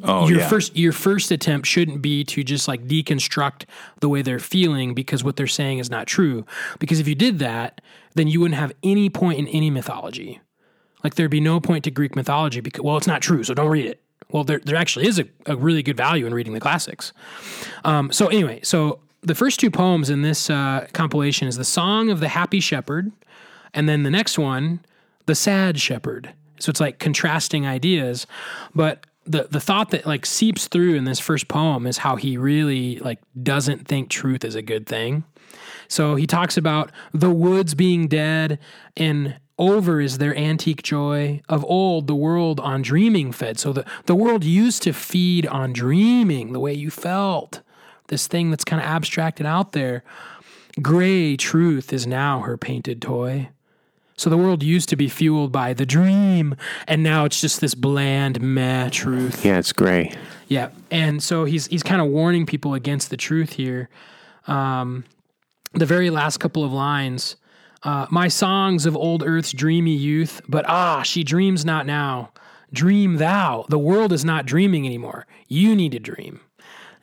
Oh 0.03 0.29
your 0.29 0.41
yeah. 0.41 0.49
first 0.49 0.77
your 0.77 0.93
first 0.93 1.31
attempt 1.31 1.67
shouldn't 1.67 2.03
be 2.03 2.23
to 2.25 2.45
just 2.45 2.69
like 2.69 2.87
deconstruct 2.87 3.65
the 4.01 4.09
way 4.09 4.21
they're 4.21 4.39
feeling 4.39 4.95
because 4.95 5.25
what 5.25 5.37
they're 5.37 5.47
saying 5.47 5.79
is 5.79 5.89
not 5.91 6.07
true. 6.07 6.45
Because 6.79 7.01
if 7.01 7.09
you 7.09 7.15
did 7.15 7.39
that, 7.39 7.81
then 8.15 8.29
you 8.29 8.41
wouldn't 8.41 8.61
have 8.61 8.73
any 8.83 9.09
point 9.09 9.39
in 9.39 9.49
any 9.49 9.71
mythology. 9.71 10.41
Like 11.03 11.15
there'd 11.15 11.31
be 11.31 11.41
no 11.41 11.61
point 11.61 11.85
to 11.85 11.91
Greek 11.91 12.15
mythology 12.15 12.61
because 12.61 12.83
well, 12.83 12.97
it's 12.97 13.07
not 13.07 13.23
true, 13.23 13.43
so 13.43 13.55
don't 13.55 13.71
read 13.71 13.87
it. 13.87 14.03
Well, 14.31 14.45
there 14.45 14.61
there 14.65 14.77
actually 14.77 15.07
is 15.07 15.19
a, 15.19 15.25
a 15.47 15.57
really 15.57 15.83
good 15.83 15.97
value 15.97 16.27
in 16.27 16.35
reading 16.35 16.53
the 16.53 16.61
classics. 16.61 17.13
Um, 17.85 18.13
so 18.13 18.27
anyway, 18.27 18.61
so 18.63 19.01
the 19.23 19.35
first 19.35 19.61
two 19.61 19.71
poems 19.71 20.11
in 20.11 20.23
this 20.23 20.51
uh, 20.51 20.87
compilation 20.93 21.49
is 21.49 21.57
the 21.57 21.65
Song 21.65 22.11
of 22.11 22.21
the 22.21 22.29
Happy 22.29 22.61
Shepherd, 22.61 23.13
and 23.73 23.89
then 23.89 24.03
the 24.03 24.11
next 24.11 24.39
one, 24.39 24.81
the 25.27 25.35
Sad 25.35 25.81
Shepherd. 25.81 26.33
So 26.59 26.71
it's 26.71 26.81
like 26.81 26.99
contrasting 26.99 27.67
ideas, 27.67 28.27
but 28.75 29.07
the 29.27 29.49
the 29.51 29.61
thought 29.61 29.91
that 29.91 30.07
like 30.07 30.25
seeps 30.25 30.69
through 30.69 30.95
in 30.95 31.05
this 31.05 31.19
first 31.19 31.49
poem 31.49 31.87
is 31.87 31.99
how 31.99 32.17
he 32.17 32.37
really 32.37 32.99
like 32.99 33.21
doesn't 33.43 33.87
think 33.87 34.09
truth 34.09 34.45
is 34.45 34.55
a 34.55 34.63
good 34.63 34.87
thing. 34.87 35.25
So 35.89 36.17
he 36.17 36.27
talks 36.27 36.57
about 36.57 36.91
the 37.13 37.31
woods 37.31 37.75
being 37.75 38.09
dead 38.09 38.59
and 38.97 39.37
over 39.59 40.01
is 40.01 40.19
their 40.19 40.37
antique 40.37 40.83
joy. 40.83 41.41
Of 41.49 41.65
old, 41.65 42.07
the 42.07 42.15
world 42.15 42.61
on 42.61 42.83
dreaming 42.83 43.33
fed. 43.33 43.59
So 43.59 43.73
the, 43.73 43.85
the 44.05 44.15
world 44.15 44.45
used 44.45 44.83
to 44.83 44.93
feed 44.93 45.47
on 45.47 45.73
dreaming, 45.73 46.53
the 46.53 46.61
way 46.61 46.75
you 46.75 46.91
felt. 46.91 47.63
This 48.09 48.27
thing 48.27 48.51
that's 48.51 48.65
kind 48.65 48.83
of 48.83 48.89
abstracted 48.89 49.47
out 49.47 49.73
there. 49.73 50.05
Gray 50.83 51.37
truth 51.37 51.93
is 51.93 52.07
now 52.07 52.41
her 52.41 52.57
painted 52.57 53.01
toy. 53.01 53.49
So 54.19 54.31
the 54.31 54.39
world 54.39 54.63
used 54.63 54.89
to 54.89 54.97
be 54.97 55.09
fueled 55.09 55.53
by 55.53 55.75
the 55.75 55.85
dream, 55.85 56.57
and 56.89 57.03
now 57.03 57.27
it's 57.27 57.41
just 57.41 57.61
this 57.61 57.75
bland 57.75 58.41
meh 58.41 58.89
truth. 58.89 59.45
Yeah, 59.45 59.59
it's 59.59 59.73
gray. 59.73 60.15
Yeah, 60.49 60.71
and 60.91 61.23
so 61.23 61.45
he's 61.45 61.67
he's 61.67 61.83
kind 61.83 62.01
of 62.01 62.09
warning 62.09 62.47
people 62.47 62.73
against 62.75 63.11
the 63.11 63.17
truth 63.17 63.53
here. 63.53 63.91
Um, 64.47 65.05
the 65.75 65.87
very 65.87 66.09
last 66.09 66.39
couple 66.39 66.65
of 66.65 66.73
lines, 66.73 67.37
uh, 67.83 68.07
my 68.11 68.29
songs 68.29 68.87
of 68.87 68.97
old 68.97 69.23
Earth's 69.23 69.53
dreamy 69.53 69.95
youth, 69.95 70.41
but 70.49 70.65
ah, 70.67 71.03
she 71.03 71.23
dreams 71.23 71.65
not 71.65 71.85
now. 71.85 72.33
Dream 72.73 73.17
thou. 73.17 73.67
The 73.69 73.79
world 73.79 74.13
is 74.13 74.25
not 74.25 74.47
dreaming 74.47 74.87
anymore. 74.87 75.27
You 75.47 75.77
need 75.77 75.93
to 75.93 75.99
dream. 75.99 76.41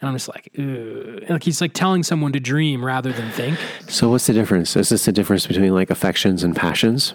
And 0.04 0.10
I'm 0.10 0.16
just 0.16 0.28
like, 0.28 0.50
Ugh. 0.60 1.30
like 1.30 1.44
he's 1.44 1.62
like 1.62 1.72
telling 1.72 2.04
someone 2.04 2.34
to 2.34 2.40
dream 2.42 2.84
rather 2.84 3.14
than 3.14 3.32
think. 3.32 3.58
So 3.88 4.10
what's 4.10 4.28
the 4.28 4.34
difference? 4.34 4.76
Is 4.76 4.90
this 4.90 5.06
the 5.06 5.14
difference 5.14 5.48
between 5.48 5.74
like 5.74 5.90
affections 5.90 6.44
and 6.44 6.54
passions? 6.54 7.14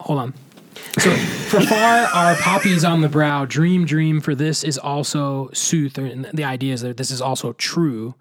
Hold 0.00 0.18
on. 0.18 0.34
So 0.98 1.12
for 1.12 1.60
far 1.60 2.06
are 2.12 2.34
poppies 2.34 2.82
on 2.84 3.02
the 3.02 3.08
brow, 3.08 3.44
dream, 3.44 3.84
dream. 3.84 4.20
For 4.20 4.34
this 4.34 4.64
is 4.64 4.78
also 4.78 5.48
sooth, 5.52 5.96
and 5.96 6.24
the 6.34 6.42
idea 6.42 6.74
is 6.74 6.80
that 6.80 6.96
this 6.96 7.12
is 7.12 7.20
also 7.22 7.52
true. 7.52 8.16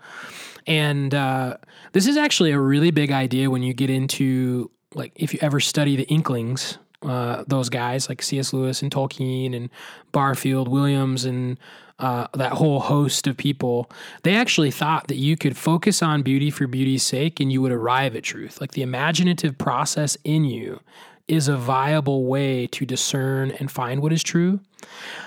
And 0.67 1.15
uh, 1.15 1.57
this 1.93 2.05
is 2.05 2.17
actually 2.17 2.51
a 2.51 2.59
really 2.59 2.91
big 2.91 3.11
idea 3.11 3.49
when 3.49 3.63
you 3.63 3.73
get 3.73 3.89
into 3.89 4.69
like 4.93 5.11
if 5.15 5.33
you 5.33 5.39
ever 5.41 5.59
study 5.59 5.95
the 5.95 6.03
Inklings, 6.03 6.77
uh, 7.01 7.45
those 7.47 7.69
guys 7.69 8.09
like 8.09 8.21
C.S. 8.21 8.53
Lewis 8.53 8.83
and 8.83 8.91
Tolkien 8.91 9.55
and 9.55 9.71
Barfield 10.11 10.67
Williams 10.67 11.25
and 11.25 11.57
uh, 11.99 12.27
that 12.33 12.53
whole 12.53 12.79
host 12.79 13.27
of 13.27 13.37
people, 13.37 13.89
they 14.23 14.35
actually 14.35 14.71
thought 14.71 15.07
that 15.07 15.17
you 15.17 15.37
could 15.37 15.57
focus 15.57 16.01
on 16.01 16.21
beauty 16.21 16.49
for 16.49 16.65
beauty's 16.65 17.03
sake 17.03 17.39
and 17.39 17.51
you 17.51 17.61
would 17.61 17.71
arrive 17.71 18.15
at 18.15 18.23
truth. 18.23 18.59
Like 18.61 18.71
the 18.71 18.81
imaginative 18.81 19.57
process 19.57 20.17
in 20.23 20.45
you 20.45 20.79
is 21.27 21.47
a 21.47 21.55
viable 21.55 22.25
way 22.25 22.65
to 22.67 22.85
discern 22.85 23.51
and 23.51 23.69
find 23.69 24.01
what 24.01 24.11
is 24.11 24.23
true. 24.23 24.59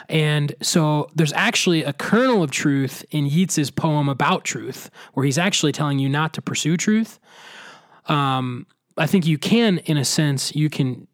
And 0.08 0.54
so 0.60 1.08
there's 1.14 1.32
actually 1.34 1.84
a 1.84 1.92
kernel 1.92 2.42
of 2.42 2.50
truth 2.50 3.04
in 3.10 3.26
Yeats's 3.26 3.70
poem 3.70 4.08
about 4.08 4.44
truth, 4.44 4.90
where 5.14 5.24
he's 5.24 5.38
actually 5.38 5.72
telling 5.72 6.00
you 6.00 6.08
not 6.08 6.32
to 6.34 6.42
pursue 6.42 6.76
truth. 6.76 7.20
Um, 8.06 8.66
I 8.96 9.06
think 9.06 9.26
you 9.26 9.38
can, 9.38 9.78
in 9.78 9.96
a 9.96 10.04
sense, 10.04 10.54
you 10.56 10.68
can. 10.68 11.06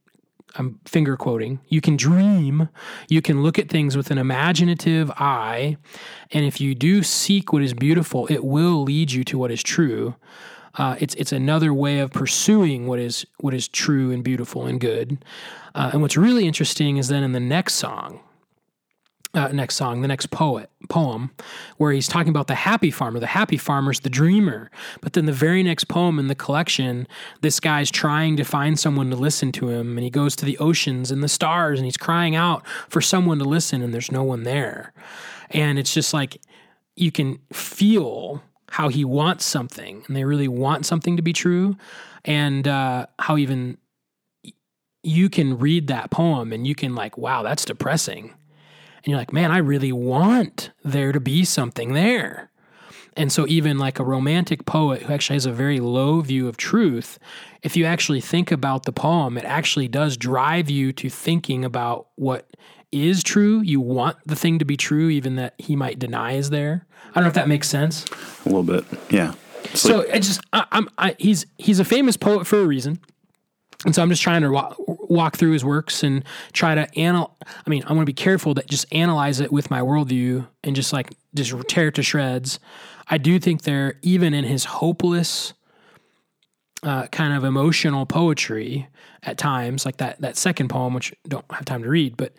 I'm 0.57 0.81
finger 0.85 1.17
quoting. 1.17 1.61
You 1.69 1.81
can 1.81 1.97
dream. 1.97 2.69
You 3.09 3.23
can 3.23 3.43
look 3.43 3.59
at 3.59 3.69
things 3.69 3.97
with 3.97 4.11
an 4.11 4.19
imaginative 4.19 5.11
eye. 5.13 5.77
And 6.33 6.45
if 6.45 6.61
you 6.61 6.75
do 6.75 7.03
seek 7.03 7.53
what 7.53 7.63
is 7.63 7.75
beautiful, 7.75 8.27
it 8.29 8.45
will 8.45 8.83
lead 8.83 9.13
you 9.13 9.25
to 9.25 9.39
what 9.39 9.51
is 9.51 9.63
true. 9.63 10.15
Uh, 10.75 10.97
it's 11.01 11.15
it's 11.17 11.33
another 11.33 11.75
way 11.75 11.99
of 11.99 12.13
pursuing 12.13 12.87
what 12.87 12.99
is 12.99 13.27
what 13.39 13.53
is 13.53 13.69
true 13.69 14.13
and 14.13 14.23
beautiful 14.23 14.67
and 14.67 14.81
good. 14.81 15.25
Uh, 15.75 15.91
and 15.93 16.03
what's 16.03 16.17
really 16.17 16.47
interesting 16.47 16.97
is 16.97 17.09
then 17.09 17.23
in 17.23 17.33
the 17.33 17.41
next 17.41 17.75
song, 17.75 18.21
uh, 19.35 19.49
next 19.49 19.77
song, 19.77 20.01
the 20.01 20.09
next 20.09 20.31
poet 20.31 20.71
poem, 20.89 21.31
where 21.77 21.93
he's 21.93 22.09
talking 22.09 22.31
about 22.31 22.47
the 22.47 22.55
happy 22.55 22.91
farmer. 22.91 23.21
The 23.21 23.27
happy 23.27 23.57
farmer's 23.57 24.01
the 24.01 24.11
dreamer. 24.11 24.71
But 25.01 25.13
then 25.13 25.27
the 25.27 25.33
very 25.33 25.63
next 25.63 25.85
poem 25.85 26.19
in 26.19 26.29
the 26.29 26.35
collection, 26.35 27.07
this 27.43 27.61
guy's 27.61 27.91
trying 27.91 28.37
to 28.37 28.45
find 28.45 28.79
someone 28.79 29.11
to 29.11 29.17
listen 29.17 29.53
to 29.53 29.69
him, 29.69 29.97
and 29.97 30.05
he 30.05 30.11
goes 30.11 30.35
to 30.37 30.45
the 30.45 30.59
oceans 30.59 31.11
and 31.11 31.23
the 31.23 31.29
stars, 31.29 31.79
and 31.79 31.85
he's 31.85 31.97
crying 31.97 32.35
out 32.35 32.67
for 32.89 33.01
someone 33.01 33.39
to 33.39 33.45
listen, 33.45 33.83
and 33.83 33.93
there's 33.93 34.13
no 34.13 34.23
one 34.23 34.45
there. 34.45 34.93
And 35.51 35.79
it's 35.79 35.93
just 35.93 36.15
like 36.15 36.41
you 36.97 37.13
can 37.13 37.39
feel 37.53 38.43
how 38.71 38.89
he 38.89 39.05
wants 39.05 39.45
something, 39.45 40.05
and 40.07 40.17
they 40.17 40.25
really 40.25 40.49
want 40.49 40.87
something 40.87 41.17
to 41.17 41.23
be 41.23 41.33
true, 41.33 41.77
and 42.25 42.67
uh, 42.67 43.07
how 43.19 43.37
even 43.37 43.79
you 45.03 45.31
can 45.31 45.59
read 45.59 45.87
that 45.87 46.11
poem 46.11 46.53
and 46.53 46.67
you 46.67 46.75
can 46.75 46.95
like, 46.95 47.17
wow, 47.17 47.43
that's 47.43 47.65
depressing. 47.65 48.35
And 49.09 49.13
you're 49.13 49.21
like, 49.21 49.33
man, 49.33 49.51
I 49.51 49.57
really 49.57 49.91
want 49.91 50.71
there 50.85 51.13
to 51.13 51.19
be 51.19 51.43
something 51.43 51.95
there. 51.95 52.51
And 53.17 53.33
so, 53.33 53.47
even 53.47 53.79
like 53.79 53.99
a 53.99 54.05
romantic 54.05 54.67
poet 54.67 55.01
who 55.01 55.15
actually 55.15 55.37
has 55.37 55.47
a 55.47 55.51
very 55.51 55.81
low 55.81 56.21
view 56.21 56.47
of 56.47 56.59
truth, 56.59 57.19
if 57.63 57.75
you 57.75 57.87
actually 57.87 58.21
think 58.21 58.53
about 58.53 58.85
the 58.85 58.93
poem, 58.93 59.39
it 59.39 59.47
actually 59.47 59.89
does 59.89 60.19
drive 60.19 60.69
you 60.69 60.93
to 60.93 61.09
thinking 61.09 61.65
about 61.65 62.09
what 62.17 62.55
is 62.93 63.23
true. 63.23 63.63
You 63.63 63.81
want 63.81 64.19
the 64.27 64.37
thing 64.37 64.59
to 64.59 64.67
be 64.67 64.77
true, 64.77 65.09
even 65.09 65.37
that 65.37 65.55
he 65.57 65.75
might 65.75 65.99
deny 65.99 66.33
is 66.33 66.51
there. 66.51 66.87
I 67.13 67.15
don't 67.15 67.23
know 67.23 67.29
if 67.29 67.35
that 67.35 67.49
makes 67.49 67.67
sense. 67.67 68.05
A 68.45 68.51
little 68.51 68.63
bit. 68.63 68.85
Yeah. 69.09 69.33
It's 69.65 69.81
So 69.81 70.01
like, 70.01 70.11
I 70.11 70.19
just, 70.19 70.43
I, 70.53 70.67
I'm, 70.71 70.91
I, 70.99 71.17
he's 71.19 71.47
he's 71.57 71.81
a 71.81 71.85
famous 71.87 72.19
poet 72.19 72.47
for 72.47 72.61
a 72.61 72.67
reason, 72.67 73.01
and 73.85 73.95
so 73.95 74.03
I'm 74.03 74.09
just 74.09 74.23
trying 74.23 74.43
to 74.43 74.51
walk, 74.51 74.77
walk 74.79 75.37
through 75.37 75.53
his 75.53 75.65
works 75.65 76.03
and 76.03 76.25
try 76.53 76.75
to 76.75 76.89
anal. 76.97 77.37
I 77.47 77.71
mean, 77.71 77.85
I 77.87 77.93
want 77.93 78.03
to 78.03 78.07
be 78.07 78.13
careful 78.13 78.55
that 78.55 78.67
just 78.67 78.93
analyze 78.93 79.39
it 79.41 79.53
with 79.53 79.71
my 79.71 79.81
worldview 79.81 80.47
and 80.65 80.75
just 80.75 80.93
like 80.93 81.15
just 81.35 81.55
tear 81.69 81.89
it 81.89 81.95
to 81.95 82.03
shreds. 82.03 82.59
I 83.09 83.19
do 83.19 83.39
think 83.39 83.63
there, 83.63 83.95
even 84.03 84.35
in 84.35 84.45
his 84.45 84.65
hopeless 84.65 85.55
uh, 86.83 87.07
kind 87.09 87.33
of 87.33 87.45
emotional 87.45 88.05
poetry 88.05 88.89
at 89.23 89.39
times, 89.39 89.87
like 89.87 89.99
that 89.99 90.21
that 90.21 90.37
second 90.37 90.69
poem, 90.69 90.93
which 90.93 91.15
don't 91.27 91.45
have 91.53 91.65
time 91.65 91.83
to 91.83 91.89
read, 91.89 92.17
but 92.17 92.35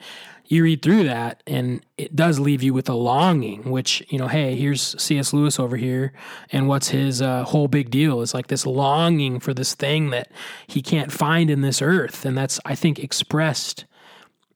you 0.49 0.63
read 0.63 0.81
through 0.81 1.03
that 1.03 1.41
and 1.47 1.81
it 1.97 2.15
does 2.15 2.39
leave 2.39 2.61
you 2.61 2.73
with 2.73 2.89
a 2.89 2.93
longing 2.93 3.69
which 3.69 4.03
you 4.09 4.17
know 4.19 4.27
hey 4.27 4.55
here's 4.55 5.01
cs 5.01 5.31
lewis 5.31 5.59
over 5.59 5.77
here 5.77 6.11
and 6.51 6.67
what's 6.67 6.89
his 6.89 7.21
uh, 7.21 7.43
whole 7.45 7.67
big 7.67 7.89
deal? 7.89 8.21
Is 8.21 8.33
like 8.33 8.47
this 8.47 8.65
longing 8.65 9.39
for 9.39 9.53
this 9.53 9.73
thing 9.75 10.09
that 10.09 10.29
he 10.67 10.81
can't 10.81 11.11
find 11.11 11.49
in 11.49 11.61
this 11.61 11.81
earth 11.81 12.25
and 12.25 12.37
that's 12.37 12.59
i 12.65 12.75
think 12.75 12.99
expressed 12.99 13.85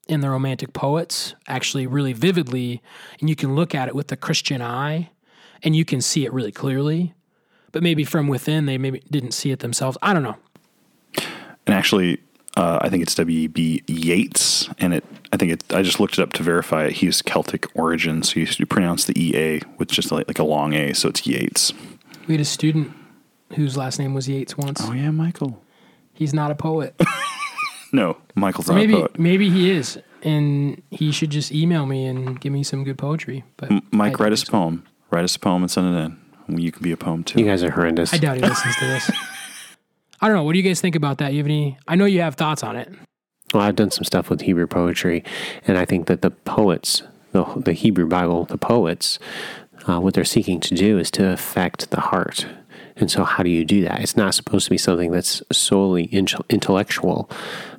in 0.10 0.20
the 0.20 0.30
romantic 0.30 0.74
poets 0.74 1.34
actually 1.48 1.88
really 1.88 2.12
vividly 2.12 2.82
and 3.22 3.30
you 3.30 3.36
can 3.36 3.56
look 3.56 3.74
at 3.74 3.88
it 3.88 3.96
with 3.96 4.08
the 4.10 4.18
christian 4.18 4.62
eye 4.62 5.12
and 5.62 5.76
you 5.76 5.86
can 5.86 6.02
see 6.02 6.26
it 6.26 6.34
really 6.34 6.52
clearly 6.52 7.14
but 7.74 7.84
maybe 7.84 8.06
from 8.06 8.28
within 8.28 8.66
they 8.66 8.78
maybe 8.78 9.04
didn't 9.12 9.34
see 9.34 9.52
it 9.52 9.60
themselves. 9.60 9.98
I 10.02 10.14
don't 10.14 10.24
know. 10.24 10.38
And 11.66 11.76
actually, 11.76 12.22
uh, 12.56 12.80
I 12.82 12.90
think 12.90 13.04
it's 13.04 13.16
W.B. 13.16 13.84
Yeats, 13.88 14.70
and 14.80 14.94
it. 14.94 15.04
I 15.32 15.38
think 15.38 15.52
it. 15.52 15.74
I 15.74 15.82
just 15.82 16.00
looked 16.00 16.20
it 16.20 16.22
up 16.22 16.34
to 16.34 16.44
verify 16.44 16.86
it. 16.86 16.94
He 16.94 17.08
was 17.08 17.22
Celtic 17.22 17.66
origin, 17.76 18.22
so 18.24 18.40
you, 18.40 18.48
you 18.58 18.66
pronounce 18.66 19.06
the 19.06 19.14
E 19.20 19.36
A 19.36 19.62
with 19.78 19.90
just 19.90 20.12
like, 20.12 20.28
like 20.28 20.40
a 20.40 20.44
long 20.44 20.74
A, 20.74 20.94
so 20.94 21.10
it's 21.10 21.26
Yates. 21.26 21.74
we 22.28 22.36
had 22.36 22.42
a 22.42 22.46
student 22.46 22.92
whose 23.56 23.76
last 23.78 24.00
name 24.00 24.14
was 24.16 24.28
yates 24.28 24.58
once 24.58 24.82
Oh 24.84 24.94
yeah, 24.94 25.12
Michael. 25.12 25.62
he's 26.14 26.34
not 26.34 26.50
a 26.50 26.56
poet 26.56 27.00
No, 27.94 28.18
Michael's 28.34 28.68
not 28.68 28.74
maybe 28.76 28.94
a 28.96 28.98
poet. 29.02 29.20
maybe 29.20 29.50
he 29.52 29.70
is, 29.70 30.00
and 30.24 30.82
he 30.90 31.12
should 31.12 31.30
just 31.30 31.52
email 31.52 31.86
me 31.86 32.06
and 32.08 32.40
give 32.42 32.52
me 32.52 32.64
some 32.64 32.84
good 32.84 32.98
poetry. 32.98 33.44
But 33.58 33.72
M- 33.72 33.82
Mike, 33.92 34.20
write 34.20 34.32
us 34.34 34.42
a 34.42 34.48
poem. 34.52 34.84
Write 35.12 35.24
us 35.24 35.36
a 35.36 35.40
poem 35.40 35.62
and 35.62 35.70
send 35.70 35.96
it 35.96 36.00
in. 36.00 36.60
You 36.60 36.72
can 36.72 36.82
be 36.82 36.92
a 36.92 36.98
poem 36.98 37.24
too. 37.24 37.40
You 37.40 37.46
guys 37.46 37.62
are 37.64 37.70
horrendous. 37.72 38.12
I 38.14 38.18
doubt 38.18 38.38
he 38.38 38.42
listens 38.42 38.76
to 38.78 38.86
this. 38.88 39.12
I 40.24 40.28
don't 40.28 40.38
know. 40.38 40.44
What 40.46 40.54
do 40.54 40.58
you 40.60 40.64
guys 40.64 40.80
think 40.80 40.96
about 40.96 41.18
that? 41.18 41.34
You 41.34 41.40
have 41.40 41.48
any? 41.48 41.78
I 41.86 41.98
know 41.98 42.06
you 42.06 42.22
have 42.22 42.36
thoughts 42.36 42.64
on 42.64 42.78
it. 42.78 42.90
Well, 43.54 43.62
I've 43.62 43.76
done 43.76 43.92
some 43.92 44.06
stuff 44.06 44.30
with 44.30 44.40
Hebrew 44.40 44.68
poetry, 44.68 45.22
and 45.68 45.78
I 45.78 45.84
think 45.84 46.08
that 46.08 46.22
the 46.22 46.32
poets, 46.32 47.04
the, 47.34 47.44
the 47.58 47.74
Hebrew 47.74 48.08
Bible, 48.08 48.46
the 48.46 48.58
poets, 48.58 49.20
uh, 49.86 50.00
what 50.00 50.14
they're 50.14 50.24
seeking 50.24 50.62
to 50.62 50.76
do 50.76 50.98
is 50.98 51.12
to 51.12 51.30
affect 51.30 51.92
the 51.92 52.00
heart. 52.00 52.48
And 52.96 53.12
so, 53.12 53.26
how 53.26 53.44
do 53.44 53.50
you 53.50 53.66
do 53.66 53.84
that? 53.84 54.00
It's 54.00 54.16
not 54.16 54.34
supposed 54.34 54.64
to 54.64 54.70
be 54.70 54.78
something 54.78 55.12
that's 55.12 55.44
solely 55.52 56.08
int- 56.14 56.36
intellectual. 56.50 57.30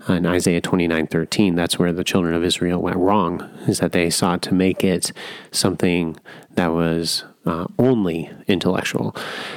In 0.06 0.26
Isaiah 0.26 0.60
twenty 0.60 0.86
nine 0.86 1.06
thirteen, 1.06 1.54
that's 1.54 1.78
where 1.78 1.94
the 1.94 2.04
children 2.04 2.34
of 2.34 2.44
Israel 2.44 2.82
went 2.82 2.98
wrong, 2.98 3.40
is 3.66 3.78
that 3.78 3.92
they 3.92 4.10
sought 4.10 4.42
to 4.42 4.52
make 4.52 4.84
it 4.84 5.12
something 5.50 6.18
that 6.56 6.74
was 6.74 7.24
uh, 7.46 7.66
only 7.78 8.30
intellectual. 8.46 9.14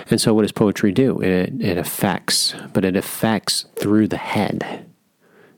And 0.10 0.20
so, 0.20 0.34
what 0.34 0.42
does 0.42 0.52
poetry 0.52 0.92
do? 0.92 1.20
It, 1.20 1.62
it 1.62 1.78
affects, 1.78 2.56
but 2.74 2.86
it 2.86 2.96
affects 2.96 3.66
through 3.76 4.08
the 4.08 4.18
head. 4.18 4.86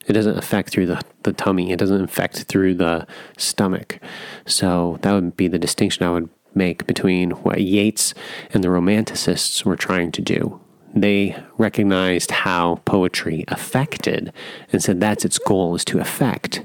It 0.08 0.14
doesn't 0.14 0.38
affect 0.38 0.70
through 0.70 0.88
the, 0.88 1.02
the 1.24 1.34
tummy. 1.34 1.72
It 1.72 1.80
doesn't 1.80 2.04
affect 2.04 2.44
through 2.44 2.76
the 2.76 3.06
stomach. 3.38 4.00
So 4.46 4.98
that 5.02 5.14
would 5.14 5.38
be 5.38 5.48
the 5.48 5.60
distinction 5.60 6.04
I 6.04 6.12
would 6.12 6.30
make 6.56 6.88
between 6.88 7.32
what 7.32 7.62
Yeats 7.62 8.16
and 8.52 8.64
the 8.64 8.70
Romanticists 8.70 9.64
were 9.64 9.76
trying 9.76 10.12
to 10.14 10.22
do. 10.22 10.60
They 10.96 11.36
recognized 11.58 12.32
how 12.32 12.82
poetry 12.86 13.46
affected 13.48 14.34
and 14.72 14.82
said 14.82 15.00
that's 15.00 15.26
its 15.26 15.38
goal 15.38 15.76
is 15.76 15.86
to 15.86 16.00
affect, 16.00 16.64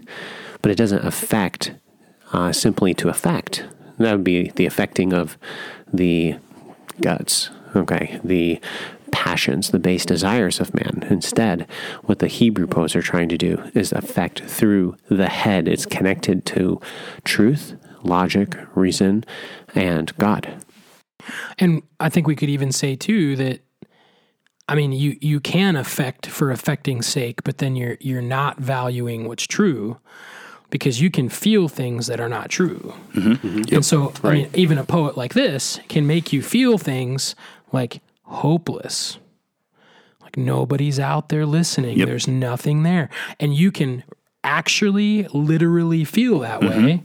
but 0.62 0.70
it 0.70 0.76
doesn't 0.76 1.04
affect 1.04 1.74
uh, 2.32 2.50
simply 2.52 2.94
to 2.94 3.10
affect. 3.10 3.66
That 3.98 4.12
would 4.12 4.24
be 4.24 4.50
the 4.50 4.66
affecting 4.66 5.12
of 5.12 5.38
the 5.92 6.36
guts, 7.00 7.50
okay, 7.76 8.20
the 8.24 8.60
passions, 9.12 9.70
the 9.70 9.78
base 9.78 10.04
desires 10.04 10.60
of 10.60 10.74
man. 10.74 11.06
Instead, 11.08 11.68
what 12.02 12.18
the 12.18 12.26
Hebrew 12.26 12.66
poets 12.66 12.96
are 12.96 13.02
trying 13.02 13.28
to 13.28 13.38
do 13.38 13.62
is 13.74 13.92
affect 13.92 14.42
through 14.42 14.96
the 15.08 15.28
head. 15.28 15.68
It's 15.68 15.86
connected 15.86 16.44
to 16.46 16.80
truth, 17.24 17.76
logic, 18.02 18.56
reason, 18.74 19.24
and 19.74 20.14
God. 20.18 20.52
And 21.58 21.82
I 22.00 22.08
think 22.08 22.26
we 22.26 22.36
could 22.36 22.50
even 22.50 22.72
say 22.72 22.96
too 22.96 23.36
that 23.36 23.60
I 24.68 24.74
mean 24.74 24.92
you 24.92 25.16
you 25.20 25.40
can 25.40 25.76
affect 25.76 26.26
for 26.26 26.50
affecting's 26.50 27.06
sake, 27.06 27.44
but 27.44 27.58
then 27.58 27.76
you're 27.76 27.96
you're 28.00 28.20
not 28.20 28.58
valuing 28.58 29.28
what's 29.28 29.46
true 29.46 29.98
because 30.74 31.00
you 31.00 31.08
can 31.08 31.28
feel 31.28 31.68
things 31.68 32.08
that 32.08 32.18
are 32.18 32.28
not 32.28 32.50
true. 32.50 32.92
Mm-hmm. 33.12 33.46
Mm-hmm. 33.46 33.74
And 33.76 33.84
so 33.86 34.12
I 34.24 34.32
mean, 34.32 34.50
even 34.54 34.76
a 34.76 34.82
poet 34.82 35.16
like 35.16 35.32
this 35.32 35.78
can 35.88 36.04
make 36.04 36.32
you 36.32 36.42
feel 36.42 36.78
things 36.78 37.36
like 37.70 38.00
hopeless. 38.22 39.18
Like 40.20 40.36
nobody's 40.36 40.98
out 40.98 41.28
there 41.28 41.46
listening. 41.46 41.96
Yep. 41.96 42.08
There's 42.08 42.26
nothing 42.26 42.82
there. 42.82 43.08
And 43.38 43.54
you 43.54 43.70
can 43.70 44.02
actually 44.42 45.28
literally 45.28 46.02
feel 46.02 46.40
that 46.40 46.60
mm-hmm. 46.60 46.84
way, 46.84 47.02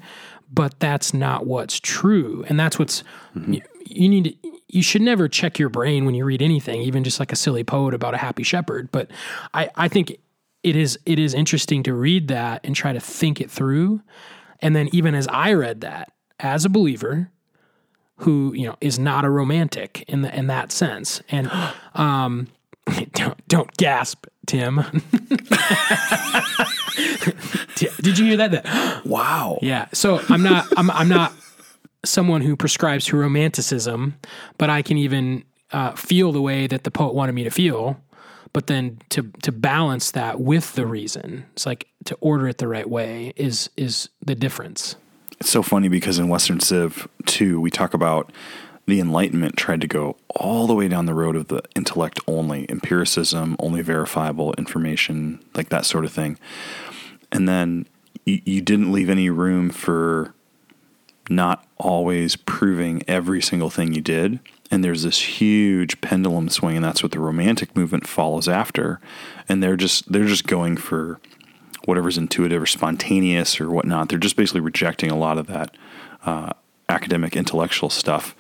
but 0.51 0.79
that's 0.79 1.13
not 1.13 1.45
what's 1.45 1.79
true. 1.79 2.43
And 2.49 2.60
that's 2.60 2.79
what's 2.79 3.03
you, 3.36 3.62
you 3.86 4.10
need 4.10 4.23
to 4.23 4.49
you 4.67 4.82
should 4.82 5.03
never 5.03 5.27
check 5.27 5.60
your 5.60 5.69
brain 5.69 6.05
when 6.05 6.15
you 6.15 6.25
read 6.25 6.41
anything, 6.41 6.82
even 6.82 7.03
just 7.03 7.19
like 7.19 7.32
a 7.32 7.36
silly 7.36 7.63
poet 7.63 7.93
about 7.93 8.15
a 8.15 8.17
happy 8.17 8.41
shepherd. 8.41 8.91
But 8.91 9.12
I, 9.53 9.69
I 9.75 9.88
think 9.89 10.17
it 10.63 10.76
is 10.76 11.00
it 11.06 11.19
is 11.19 11.34
interesting 11.34 11.84
to 11.84 11.93
read 11.93 12.28
that 12.28 12.62
and 12.63 12.76
try 12.76 12.93
to 12.93 13.00
think 13.00 13.39
it 13.41 13.50
through. 13.50 14.02
And 14.62 14.76
then 14.76 14.89
even 14.91 15.15
as 15.15 15.28
I 15.30 15.54
read 15.54 15.82
that 15.82 16.12
as 16.39 16.65
a 16.65 16.69
believer, 16.69 17.32
who 18.17 18.54
you 18.54 18.67
know 18.67 18.76
is 18.82 19.00
not 19.00 19.26
a 19.26 19.30
romantic 19.30 20.04
in 20.08 20.22
the 20.22 20.36
in 20.36 20.48
that 20.48 20.72
sense, 20.72 21.22
and 21.30 21.50
um, 21.95 22.48
don't 23.13 23.48
don't 23.48 23.76
gasp, 23.78 24.26
Tim. 24.45 24.78
did, 27.76 28.17
you 28.17 28.26
hear 28.26 28.38
that? 28.38 28.52
That- 28.52 29.02
Wow. 29.06 29.60
yeah. 29.62 29.88
So 29.93 30.22
I'm 30.30 30.43
not 30.43 30.67
I'm 30.78 30.91
I'm 30.91 31.08
not 31.10 31.34
someone 32.06 32.41
who 32.41 32.56
prescribes 32.56 33.06
to 33.06 33.17
romanticism, 33.17 34.15
but 34.58 34.69
I 34.69 34.82
can 34.82 34.98
even 34.98 35.43
uh, 35.72 35.91
feel 35.93 36.32
the 36.32 36.41
way 36.41 36.67
that 36.67 36.84
the 36.84 36.91
poet 36.91 37.13
wanted 37.13 37.34
me 37.34 37.43
to 37.43 37.50
feel. 37.52 38.00
But 38.53 38.67
then 38.67 38.99
to 39.09 39.31
to 39.43 39.51
balance 39.51 40.12
that 40.12 40.39
with 40.39 40.73
the 40.73 40.85
reason, 40.85 41.45
it's 41.53 41.65
like 41.65 41.88
to 42.05 42.15
order 42.15 42.47
it 42.47 42.57
the 42.57 42.67
right 42.67 42.89
way 42.89 43.33
is 43.35 43.69
is 43.77 44.09
the 44.25 44.35
difference. 44.35 44.95
It's 45.39 45.49
so 45.49 45.63
funny 45.63 45.88
because 45.88 46.19
in 46.19 46.27
Western 46.27 46.59
Civ 46.59 47.07
2, 47.25 47.62
we 47.62 47.71
talk 47.71 47.93
about 47.93 48.31
the 48.89 48.99
Enlightenment 48.99 49.55
tried 49.55 49.81
to 49.81 49.88
go 49.88 50.17
all 50.35 50.67
the 50.67 50.73
way 50.73 50.88
down 50.88 51.05
the 51.05 51.13
road 51.13 51.35
of 51.35 51.47
the 51.47 51.62
intellect 51.75 52.19
only, 52.27 52.65
empiricism, 52.69 53.55
only 53.59 53.81
verifiable 53.81 54.53
information, 54.57 55.39
like 55.53 55.69
that 55.69 55.85
sort 55.85 56.03
of 56.03 56.12
thing. 56.12 56.38
And 57.31 57.47
then 57.47 57.88
you, 58.25 58.41
you 58.43 58.62
didn't 58.62 58.91
leave 58.91 59.09
any 59.09 59.29
room 59.29 59.69
for 59.69 60.33
not 61.29 61.65
always 61.77 62.35
proving 62.35 63.03
every 63.07 63.41
single 63.41 63.69
thing 63.69 63.93
you 63.93 64.01
did. 64.01 64.39
And 64.71 64.84
there's 64.84 65.03
this 65.03 65.19
huge 65.19 65.99
pendulum 66.01 66.49
swing, 66.49 66.75
and 66.75 66.86
that's 66.86 67.01
what 67.01 67.12
the 67.12 67.19
romantic 67.19 67.75
movement 67.75 68.08
follows 68.08 68.47
after. 68.47 68.99
And 69.47 69.63
they're 69.63 69.75
just 69.77 70.12
they're 70.12 70.25
just 70.25 70.45
going 70.47 70.77
for 70.77 71.19
whatever's 71.86 72.17
intuitive 72.17 72.62
or 72.62 72.67
spontaneous 72.67 73.60
or 73.60 73.69
whatnot. 73.69 74.10
They're 74.10 74.19
just 74.19 74.36
basically 74.36 74.62
rejecting 74.62 75.10
a 75.10 75.17
lot 75.17 75.38
of 75.38 75.47
that 75.47 75.75
uh, 76.25 76.51
academic 76.88 77.36
intellectual 77.36 77.89
stuff. 77.89 78.36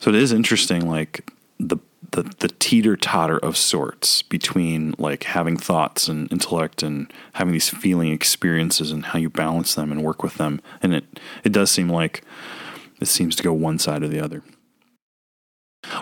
So 0.00 0.10
it 0.10 0.16
is 0.16 0.32
interesting, 0.32 0.88
like 0.88 1.30
the 1.58 1.78
the, 2.12 2.22
the 2.38 2.48
teeter 2.48 2.96
totter 2.96 3.36
of 3.38 3.56
sorts 3.56 4.22
between 4.22 4.94
like 4.96 5.24
having 5.24 5.56
thoughts 5.56 6.08
and 6.08 6.30
intellect 6.30 6.82
and 6.82 7.12
having 7.34 7.52
these 7.52 7.68
feeling 7.68 8.12
experiences 8.12 8.92
and 8.92 9.06
how 9.06 9.18
you 9.18 9.28
balance 9.28 9.74
them 9.74 9.90
and 9.90 10.04
work 10.04 10.22
with 10.22 10.34
them. 10.34 10.60
And 10.82 10.94
it 10.94 11.20
it 11.44 11.52
does 11.52 11.70
seem 11.70 11.88
like 11.88 12.22
it 13.00 13.08
seems 13.08 13.36
to 13.36 13.42
go 13.42 13.52
one 13.52 13.78
side 13.78 14.02
or 14.02 14.08
the 14.08 14.20
other. 14.20 14.42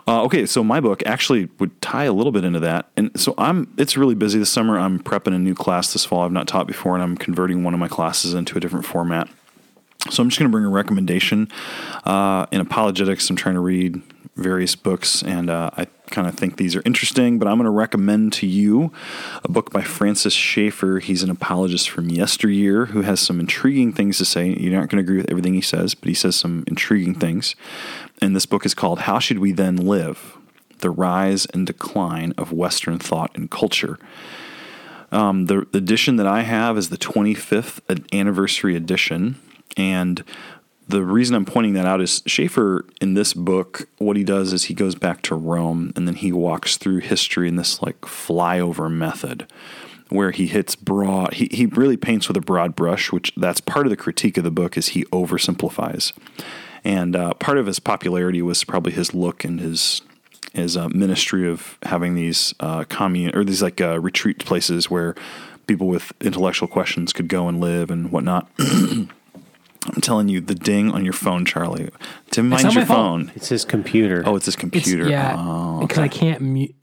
Uh, 0.06 0.22
okay, 0.24 0.46
so 0.46 0.64
my 0.64 0.80
book 0.80 1.02
actually 1.06 1.48
would 1.58 1.80
tie 1.80 2.04
a 2.04 2.12
little 2.12 2.32
bit 2.32 2.44
into 2.44 2.60
that, 2.60 2.88
and 2.96 3.10
so 3.18 3.34
I'm. 3.38 3.72
It's 3.78 3.96
really 3.96 4.14
busy 4.14 4.38
this 4.38 4.50
summer. 4.50 4.78
I'm 4.78 4.98
prepping 4.98 5.34
a 5.34 5.38
new 5.38 5.54
class 5.54 5.92
this 5.92 6.04
fall. 6.04 6.22
I've 6.22 6.32
not 6.32 6.48
taught 6.48 6.66
before, 6.66 6.94
and 6.94 7.02
I'm 7.02 7.16
converting 7.16 7.64
one 7.64 7.74
of 7.74 7.80
my 7.80 7.88
classes 7.88 8.34
into 8.34 8.56
a 8.56 8.60
different 8.60 8.86
format. 8.86 9.28
So 10.10 10.22
I'm 10.22 10.28
just 10.28 10.38
going 10.38 10.50
to 10.50 10.52
bring 10.52 10.66
a 10.66 10.70
recommendation 10.70 11.48
uh, 12.04 12.46
in 12.50 12.60
apologetics. 12.60 13.30
I'm 13.30 13.36
trying 13.36 13.54
to 13.54 13.60
read 13.60 14.02
various 14.36 14.74
books, 14.74 15.22
and 15.22 15.48
uh, 15.48 15.70
I 15.76 15.86
kind 16.10 16.28
of 16.28 16.34
think 16.34 16.56
these 16.56 16.76
are 16.76 16.82
interesting. 16.84 17.38
But 17.38 17.48
I'm 17.48 17.56
going 17.56 17.64
to 17.64 17.70
recommend 17.70 18.32
to 18.34 18.46
you 18.46 18.92
a 19.44 19.50
book 19.50 19.70
by 19.70 19.80
Francis 19.82 20.34
Schaeffer. 20.34 20.98
He's 20.98 21.22
an 21.22 21.30
apologist 21.30 21.88
from 21.88 22.10
yesteryear 22.10 22.86
who 22.86 23.02
has 23.02 23.20
some 23.20 23.40
intriguing 23.40 23.92
things 23.92 24.18
to 24.18 24.24
say. 24.24 24.48
You're 24.48 24.78
not 24.78 24.88
going 24.88 25.02
to 25.02 25.06
agree 25.06 25.16
with 25.16 25.30
everything 25.30 25.54
he 25.54 25.60
says, 25.60 25.94
but 25.94 26.08
he 26.08 26.14
says 26.14 26.36
some 26.36 26.64
intriguing 26.66 27.14
things. 27.14 27.54
And 28.24 28.34
this 28.34 28.46
book 28.46 28.64
is 28.64 28.74
called 28.74 29.00
"How 29.00 29.18
Should 29.18 29.38
We 29.38 29.52
Then 29.52 29.76
Live: 29.76 30.38
The 30.78 30.90
Rise 30.90 31.44
and 31.46 31.66
Decline 31.66 32.32
of 32.38 32.52
Western 32.52 32.98
Thought 32.98 33.30
and 33.36 33.50
Culture." 33.50 33.98
Um, 35.12 35.46
the 35.46 35.66
edition 35.74 36.16
that 36.16 36.26
I 36.26 36.40
have 36.40 36.78
is 36.78 36.88
the 36.88 36.96
25th 36.96 37.80
anniversary 38.12 38.74
edition, 38.76 39.36
and 39.76 40.24
the 40.88 41.02
reason 41.02 41.36
I'm 41.36 41.44
pointing 41.44 41.74
that 41.74 41.84
out 41.84 42.00
is 42.00 42.22
Schaeffer 42.26 42.86
in 43.00 43.12
this 43.12 43.34
book, 43.34 43.88
what 43.98 44.16
he 44.16 44.24
does 44.24 44.54
is 44.54 44.64
he 44.64 44.74
goes 44.74 44.94
back 44.94 45.20
to 45.22 45.34
Rome 45.34 45.92
and 45.94 46.08
then 46.08 46.14
he 46.14 46.32
walks 46.32 46.76
through 46.78 46.98
history 46.98 47.48
in 47.48 47.56
this 47.56 47.82
like 47.82 48.00
flyover 48.02 48.90
method 48.90 49.46
where 50.08 50.30
he 50.30 50.46
hits 50.46 50.76
broad 50.76 51.34
he, 51.34 51.48
he 51.50 51.66
really 51.66 51.96
paints 51.96 52.28
with 52.28 52.36
a 52.36 52.40
broad 52.40 52.74
brush, 52.74 53.12
which 53.12 53.32
that's 53.36 53.60
part 53.60 53.86
of 53.86 53.90
the 53.90 53.96
critique 53.96 54.36
of 54.36 54.44
the 54.44 54.50
book 54.50 54.76
is 54.76 54.88
he 54.88 55.04
oversimplifies. 55.06 56.12
And 56.84 57.16
uh, 57.16 57.34
part 57.34 57.58
of 57.58 57.66
his 57.66 57.78
popularity 57.80 58.42
was 58.42 58.62
probably 58.64 58.92
his 58.92 59.14
look 59.14 59.44
and 59.44 59.60
his 59.60 60.02
his 60.52 60.76
uh, 60.76 60.88
ministry 60.90 61.48
of 61.50 61.78
having 61.82 62.14
these 62.14 62.54
uh, 62.60 62.84
commune 62.84 63.34
or 63.34 63.42
these 63.44 63.60
like 63.62 63.80
uh, 63.80 63.98
retreat 63.98 64.38
places 64.44 64.88
where 64.88 65.16
people 65.66 65.88
with 65.88 66.12
intellectual 66.20 66.68
questions 66.68 67.12
could 67.12 67.26
go 67.26 67.48
and 67.48 67.60
live 67.60 67.90
and 67.90 68.12
whatnot. 68.12 68.48
I'm 68.58 70.00
telling 70.00 70.28
you, 70.28 70.40
the 70.40 70.54
ding 70.54 70.92
on 70.92 71.04
your 71.04 71.12
phone, 71.12 71.44
Charlie. 71.44 71.90
Tim 72.30 72.52
It's 72.52 72.62
not 72.62 72.72
your 72.74 72.82
my 72.82 72.86
phone. 72.86 73.26
phone. 73.26 73.32
It's 73.36 73.48
his 73.48 73.64
computer. 73.64 74.22
Oh, 74.24 74.36
it's 74.36 74.46
his 74.46 74.54
It's, 74.54 74.60
computer. 74.60 75.08
yeah, 75.08 75.34
Oh, 75.38 75.80
because 75.80 75.98
I 75.98 76.08
can't 76.08 76.40
mute. 76.40 76.74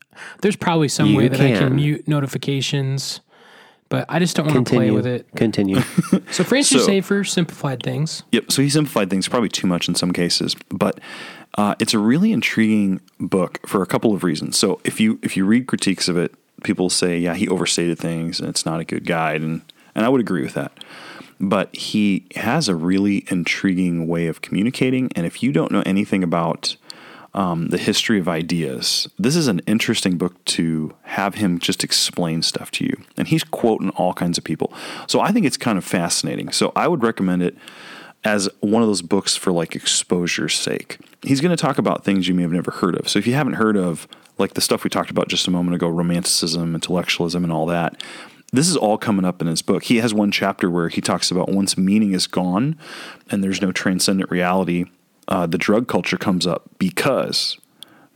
There's 0.41 0.55
probably 0.55 0.87
some 0.87 1.07
You 1.07 1.17
way 1.17 1.27
that 1.27 1.39
I 1.41 1.47
can. 1.49 1.57
can 1.69 1.75
mute 1.77 2.07
notifications, 2.07 3.21
but 3.91 4.05
I 4.09 4.17
just 4.19 4.35
don't 4.35 4.47
want 4.47 4.65
to 4.65 4.73
play 4.73 4.87
Continue. 4.87 4.95
with 4.95 5.05
it. 5.05 5.27
Continue. 5.35 5.81
So 6.31 6.43
Francis 6.45 6.81
So- 6.81 6.87
Schaeffer 6.87 7.23
simplified 7.23 7.83
things. 7.83 8.23
Yep. 8.31 8.51
So 8.51 8.61
he 8.61 8.69
simplified 8.69 9.09
things 9.09 9.27
probably 9.27 9.49
too 9.49 9.67
much 9.67 9.87
in 9.89 9.95
some 9.95 10.11
cases, 10.13 10.55
but 10.69 10.99
uh, 11.57 11.75
it's 11.79 11.93
a 11.93 11.99
really 11.99 12.31
intriguing 12.31 13.01
book 13.19 13.59
for 13.67 13.83
a 13.83 13.85
couple 13.85 14.13
of 14.13 14.23
reasons. 14.23 14.57
So 14.57 14.79
if 14.85 14.99
you 15.01 15.19
if 15.21 15.35
you 15.37 15.45
read 15.45 15.67
critiques 15.67 16.07
of 16.07 16.17
it, 16.17 16.33
people 16.63 16.89
say, 16.89 17.17
yeah, 17.19 17.35
he 17.35 17.47
overstated 17.49 17.99
things 17.99 18.39
and 18.39 18.47
it's 18.49 18.65
not 18.65 18.79
a 18.79 18.85
good 18.85 19.05
guide, 19.05 19.41
and 19.41 19.61
and 19.93 20.05
I 20.05 20.09
would 20.09 20.21
agree 20.21 20.41
with 20.41 20.53
that. 20.53 20.71
But 21.41 21.75
he 21.75 22.25
has 22.35 22.69
a 22.69 22.75
really 22.75 23.25
intriguing 23.29 24.07
way 24.07 24.27
of 24.27 24.41
communicating, 24.41 25.11
and 25.15 25.25
if 25.25 25.43
you 25.43 25.51
don't 25.51 25.71
know 25.71 25.83
anything 25.85 26.23
about 26.23 26.77
um, 27.33 27.67
the 27.67 27.77
history 27.77 28.19
of 28.19 28.27
ideas. 28.27 29.07
This 29.17 29.35
is 29.35 29.47
an 29.47 29.61
interesting 29.65 30.17
book 30.17 30.43
to 30.45 30.93
have 31.03 31.35
him 31.35 31.59
just 31.59 31.83
explain 31.83 32.41
stuff 32.41 32.71
to 32.71 32.85
you. 32.85 33.01
And 33.17 33.27
he's 33.27 33.43
quoting 33.43 33.89
all 33.91 34.13
kinds 34.13 34.37
of 34.37 34.43
people. 34.43 34.73
So 35.07 35.21
I 35.21 35.31
think 35.31 35.45
it's 35.45 35.57
kind 35.57 35.77
of 35.77 35.85
fascinating. 35.85 36.51
So 36.51 36.71
I 36.75 36.87
would 36.87 37.03
recommend 37.03 37.43
it 37.43 37.57
as 38.23 38.49
one 38.59 38.81
of 38.81 38.87
those 38.87 39.01
books 39.01 39.35
for 39.35 39.51
like 39.51 39.75
exposure's 39.75 40.57
sake. 40.57 40.99
He's 41.23 41.41
going 41.41 41.55
to 41.55 41.61
talk 41.61 41.77
about 41.77 42.03
things 42.03 42.27
you 42.27 42.33
may 42.33 42.43
have 42.43 42.51
never 42.51 42.71
heard 42.71 42.95
of. 42.95 43.09
So 43.09 43.17
if 43.17 43.25
you 43.25 43.33
haven't 43.33 43.53
heard 43.53 43.77
of 43.77 44.07
like 44.37 44.53
the 44.53 44.61
stuff 44.61 44.83
we 44.83 44.89
talked 44.89 45.09
about 45.09 45.27
just 45.27 45.47
a 45.47 45.51
moment 45.51 45.75
ago, 45.75 45.87
romanticism, 45.87 46.75
intellectualism, 46.75 47.43
and 47.43 47.53
all 47.53 47.65
that, 47.67 48.01
this 48.51 48.67
is 48.67 48.75
all 48.75 48.97
coming 48.97 49.25
up 49.25 49.41
in 49.41 49.47
his 49.47 49.61
book. 49.61 49.83
He 49.83 49.97
has 49.97 50.13
one 50.13 50.31
chapter 50.31 50.69
where 50.69 50.89
he 50.89 50.99
talks 50.99 51.31
about 51.31 51.49
once 51.49 51.77
meaning 51.77 52.13
is 52.13 52.27
gone 52.27 52.77
and 53.29 53.43
there's 53.43 53.61
no 53.61 53.71
transcendent 53.71 54.29
reality, 54.29 54.85
uh, 55.31 55.47
the 55.47 55.57
drug 55.57 55.87
culture 55.87 56.17
comes 56.17 56.45
up 56.45 56.69
because 56.77 57.57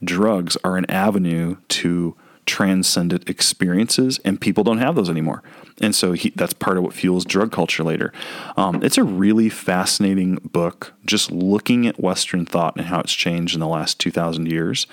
drugs 0.03 0.57
are 0.65 0.75
an 0.75 0.85
avenue 0.91 1.55
to 1.69 2.13
transcendent 2.45 3.27
experiences, 3.29 4.19
and 4.25 4.39
people 4.39 4.65
don't 4.65 4.79
have 4.79 4.95
those 4.95 5.09
anymore. 5.09 5.41
And 5.79 5.95
so 5.95 6.11
he, 6.11 6.31
that's 6.35 6.53
part 6.53 6.77
of 6.77 6.83
what 6.83 6.93
fuels 6.93 7.23
drug 7.23 7.53
culture 7.53 7.83
later. 7.83 8.11
Um, 8.57 8.83
it's 8.83 8.97
a 8.97 9.03
really 9.03 9.47
fascinating 9.47 10.35
book, 10.43 10.93
just 11.05 11.31
looking 11.31 11.87
at 11.87 11.99
Western 11.99 12.45
thought 12.45 12.75
and 12.75 12.85
how 12.85 12.99
it's 12.99 13.13
changed 13.13 13.53
in 13.55 13.61
the 13.61 13.67
last 13.67 13.97
2,000 13.99 14.51
years. 14.51 14.85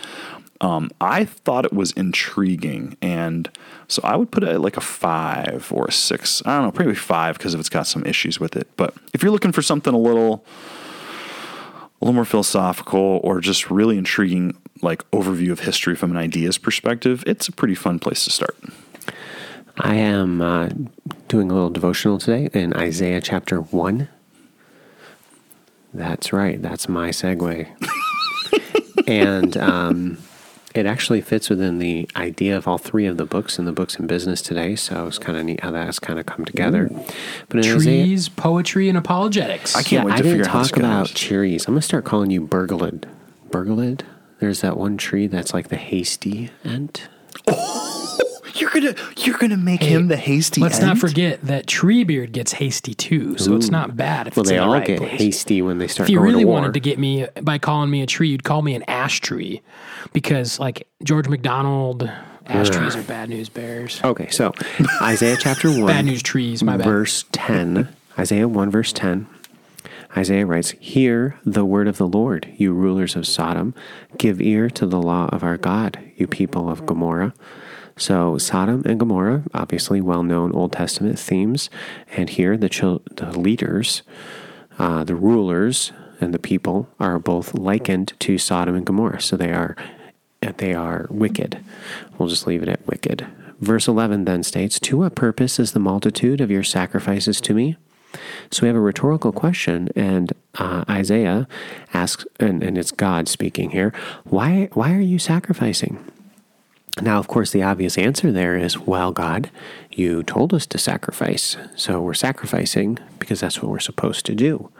Um, 0.60 0.92
I 1.00 1.24
thought 1.24 1.64
it 1.64 1.72
was 1.72 1.90
intriguing, 1.90 2.96
and 3.02 3.50
so 3.88 4.00
I 4.04 4.14
would 4.14 4.30
put 4.30 4.44
it 4.44 4.60
like 4.60 4.76
a 4.76 4.80
five 4.80 5.72
or 5.74 5.86
a 5.86 5.92
six. 5.92 6.40
I 6.46 6.56
don't 6.56 6.66
know, 6.66 6.70
probably 6.70 6.94
five 6.94 7.36
because 7.36 7.52
if 7.52 7.58
it's 7.58 7.68
got 7.68 7.88
some 7.88 8.06
issues 8.06 8.38
with 8.38 8.54
it. 8.54 8.68
But 8.76 8.94
if 9.12 9.24
you're 9.24 9.32
looking 9.32 9.50
for 9.50 9.60
something 9.60 9.92
a 9.92 9.98
little 9.98 10.44
a 12.02 12.04
little 12.04 12.14
more 12.14 12.24
philosophical 12.24 13.20
or 13.22 13.40
just 13.40 13.70
really 13.70 13.96
intriguing 13.96 14.56
like 14.82 15.08
overview 15.12 15.52
of 15.52 15.60
history 15.60 15.94
from 15.94 16.10
an 16.10 16.16
ideas 16.16 16.58
perspective, 16.58 17.22
it's 17.28 17.46
a 17.46 17.52
pretty 17.52 17.76
fun 17.76 18.00
place 18.00 18.24
to 18.24 18.30
start. 18.30 18.56
I 19.78 19.94
am 19.94 20.42
uh, 20.42 20.70
doing 21.28 21.50
a 21.50 21.54
little 21.54 21.70
devotional 21.70 22.18
today 22.18 22.50
in 22.52 22.74
Isaiah 22.74 23.20
chapter 23.20 23.60
1. 23.60 24.08
That's 25.94 26.32
right. 26.32 26.60
That's 26.60 26.88
my 26.88 27.10
segue. 27.10 27.68
and 29.06 29.56
um, 29.56 30.18
it 30.74 30.86
actually 30.86 31.20
fits 31.20 31.50
within 31.50 31.78
the 31.78 32.08
idea 32.16 32.56
of 32.56 32.66
all 32.66 32.78
three 32.78 33.06
of 33.06 33.16
the 33.16 33.24
books 33.24 33.58
in 33.58 33.64
the 33.64 33.72
books 33.72 33.96
in 33.96 34.06
business 34.06 34.40
today. 34.42 34.74
So 34.76 35.06
it's 35.06 35.18
kind 35.18 35.36
of 35.38 35.44
neat 35.44 35.60
how 35.60 35.70
that 35.72 35.86
has 35.86 35.98
kind 35.98 36.18
of 36.18 36.26
come 36.26 36.44
together. 36.44 36.88
But 37.48 37.64
in 37.64 37.74
Isaiah, 37.76 38.04
Trees, 38.04 38.28
poetry, 38.28 38.88
and 38.88 38.96
apologetics. 38.98 39.74
I 39.76 39.82
can't 39.82 40.06
wait 40.06 40.14
I 40.14 40.16
to 40.18 40.22
didn't 40.22 40.38
figure 40.38 40.46
out 40.46 40.52
how 40.52 40.58
this 40.60 40.70
talk 40.70 40.78
about 40.78 41.06
goes. 41.08 41.14
cherries. 41.14 41.66
I'm 41.66 41.74
going 41.74 41.80
to 41.80 41.86
start 41.86 42.04
calling 42.04 42.30
you 42.30 42.46
Bregalad. 42.46 43.04
Bregalad? 43.50 44.02
There's 44.40 44.60
that 44.62 44.76
one 44.76 44.96
tree 44.96 45.26
that's 45.26 45.54
like 45.54 45.68
the 45.68 45.76
hasty 45.76 46.50
ant. 46.64 47.08
You're 47.46 47.56
gonna 48.72 48.94
you're 49.18 49.38
gonna 49.38 49.56
make 49.56 49.82
him 49.82 50.08
the 50.08 50.16
hasty. 50.16 50.60
Let's 50.60 50.80
not 50.80 50.98
forget 50.98 51.40
that 51.42 51.66
Treebeard 51.66 52.32
gets 52.32 52.52
hasty 52.52 52.94
too, 52.94 53.36
so 53.38 53.56
it's 53.56 53.70
not 53.70 53.96
bad 53.96 54.26
if 54.28 54.36
Well, 54.36 54.42
it's 54.42 54.50
they 54.50 54.56
in 54.56 54.60
the 54.62 54.66
all 54.66 54.72
right 54.74 54.86
get 54.86 54.98
place. 54.98 55.20
hasty 55.20 55.62
when 55.62 55.78
they 55.78 55.88
start 55.88 56.08
If 56.08 56.12
you 56.12 56.18
going 56.18 56.28
really 56.30 56.42
to 56.44 56.48
war. 56.48 56.60
wanted 56.60 56.74
to 56.74 56.80
get 56.80 56.98
me 56.98 57.26
by 57.42 57.58
calling 57.58 57.90
me 57.90 58.02
a 58.02 58.06
tree, 58.06 58.28
you'd 58.28 58.44
call 58.44 58.62
me 58.62 58.74
an 58.74 58.82
ash 58.88 59.20
tree, 59.20 59.62
because 60.12 60.58
like 60.60 60.86
George 61.04 61.28
MacDonald, 61.28 62.10
ash 62.46 62.70
trees 62.70 62.96
are 62.96 63.02
bad 63.02 63.28
news 63.28 63.48
bears. 63.48 64.00
Okay, 64.04 64.28
so 64.30 64.52
Isaiah 65.00 65.36
chapter 65.38 65.70
1. 65.76 65.86
Bad 65.86 66.04
news 66.04 66.22
trees, 66.22 66.62
my 66.62 66.76
bad. 66.76 66.84
verse 66.84 67.24
10. 67.32 67.88
Isaiah 68.18 68.48
1, 68.48 68.70
verse 68.70 68.92
10. 68.92 69.26
Isaiah 70.16 70.44
writes, 70.44 70.72
Hear 70.72 71.38
the 71.46 71.64
word 71.64 71.88
of 71.88 71.96
the 71.96 72.06
Lord, 72.06 72.46
you 72.58 72.74
rulers 72.74 73.16
of 73.16 73.26
Sodom. 73.26 73.74
Give 74.18 74.42
ear 74.42 74.68
to 74.70 74.84
the 74.84 75.00
law 75.00 75.26
of 75.32 75.42
our 75.42 75.56
God, 75.56 75.98
you 76.16 76.26
people 76.26 76.68
of 76.68 76.84
Gomorrah. 76.84 77.32
So, 77.96 78.38
Sodom 78.38 78.82
and 78.86 78.98
Gomorrah, 78.98 79.44
obviously 79.54 80.00
well 80.00 80.22
known 80.22 80.52
Old 80.52 80.72
Testament 80.72 81.18
themes. 81.18 81.70
And 82.16 82.30
here, 82.30 82.56
the, 82.56 82.68
chil- 82.68 83.02
the 83.16 83.38
leaders, 83.38 84.02
uh, 84.78 85.04
the 85.04 85.14
rulers, 85.14 85.92
and 86.20 86.32
the 86.32 86.38
people 86.38 86.88
are 87.00 87.18
both 87.18 87.54
likened 87.54 88.14
to 88.20 88.38
Sodom 88.38 88.74
and 88.74 88.86
Gomorrah. 88.86 89.20
So, 89.20 89.36
they 89.36 89.52
are, 89.52 89.76
they 90.40 90.74
are 90.74 91.06
wicked. 91.10 91.62
We'll 92.18 92.28
just 92.28 92.46
leave 92.46 92.62
it 92.62 92.68
at 92.68 92.86
wicked. 92.86 93.26
Verse 93.60 93.86
11 93.86 94.24
then 94.24 94.42
states, 94.42 94.80
To 94.80 94.98
what 94.98 95.14
purpose 95.14 95.58
is 95.60 95.72
the 95.72 95.78
multitude 95.78 96.40
of 96.40 96.50
your 96.50 96.64
sacrifices 96.64 97.40
to 97.42 97.54
me? 97.54 97.76
So 98.50 98.62
we 98.62 98.68
have 98.68 98.76
a 98.76 98.80
rhetorical 98.80 99.32
question, 99.32 99.88
and 99.96 100.32
uh, 100.56 100.84
Isaiah 100.88 101.48
asks, 101.94 102.26
and, 102.38 102.62
and 102.62 102.76
it's 102.76 102.90
God 102.90 103.28
speaking 103.28 103.70
here, 103.70 103.92
why, 104.24 104.68
why 104.72 104.92
are 104.92 105.00
you 105.00 105.18
sacrificing? 105.18 106.11
Now, 107.00 107.18
of 107.18 107.26
course, 107.26 107.50
the 107.50 107.62
obvious 107.62 107.96
answer 107.96 108.30
there 108.30 108.56
is, 108.56 108.78
well, 108.78 109.12
God, 109.12 109.50
you 109.90 110.22
told 110.22 110.52
us 110.52 110.66
to 110.66 110.78
sacrifice. 110.78 111.56
So 111.74 112.02
we're 112.02 112.12
sacrificing 112.12 112.98
because 113.18 113.40
that's 113.40 113.62
what 113.62 113.70
we're 113.70 113.80
supposed 113.80 114.26
to 114.26 114.34
do. 114.34 114.70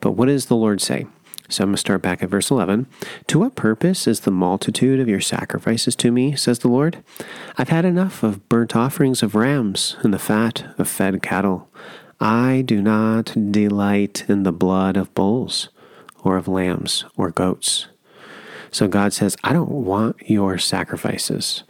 But 0.00 0.12
what 0.12 0.26
does 0.26 0.46
the 0.46 0.56
Lord 0.56 0.80
say? 0.80 1.06
So 1.50 1.64
I'm 1.64 1.68
going 1.68 1.74
to 1.74 1.80
start 1.80 2.00
back 2.00 2.22
at 2.22 2.30
verse 2.30 2.50
11. 2.50 2.86
To 3.26 3.38
what 3.38 3.54
purpose 3.54 4.06
is 4.06 4.20
the 4.20 4.30
multitude 4.30 4.98
of 4.98 5.08
your 5.08 5.20
sacrifices 5.20 5.94
to 5.96 6.10
me, 6.10 6.34
says 6.34 6.60
the 6.60 6.68
Lord? 6.68 7.04
I've 7.58 7.68
had 7.68 7.84
enough 7.84 8.22
of 8.22 8.48
burnt 8.48 8.74
offerings 8.74 9.22
of 9.22 9.34
rams 9.34 9.96
and 10.00 10.14
the 10.14 10.18
fat 10.18 10.64
of 10.78 10.88
fed 10.88 11.22
cattle. 11.22 11.68
I 12.18 12.62
do 12.64 12.80
not 12.80 13.34
delight 13.50 14.24
in 14.28 14.44
the 14.44 14.52
blood 14.52 14.96
of 14.96 15.12
bulls 15.12 15.68
or 16.24 16.38
of 16.38 16.48
lambs 16.48 17.04
or 17.16 17.30
goats. 17.30 17.88
So 18.72 18.88
God 18.88 19.12
says, 19.12 19.36
I 19.44 19.52
don't 19.52 19.70
want 19.70 20.16
your 20.28 20.58
sacrifices. 20.58 21.62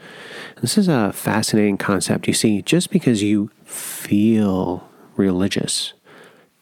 This 0.61 0.79
is 0.79 0.89
a 0.89 1.13
fascinating 1.13 1.77
concept. 1.77 2.29
You 2.29 2.33
see, 2.33 2.63
just 2.63 2.91
because 2.91 3.23
you 3.23 3.51
feel 3.65 4.89
religious 5.17 5.93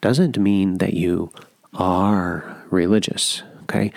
doesn't 0.00 0.38
mean 0.38 0.78
that 0.78 0.94
you 0.94 1.30
are 1.74 2.64
religious. 2.70 3.42
Okay? 3.64 3.92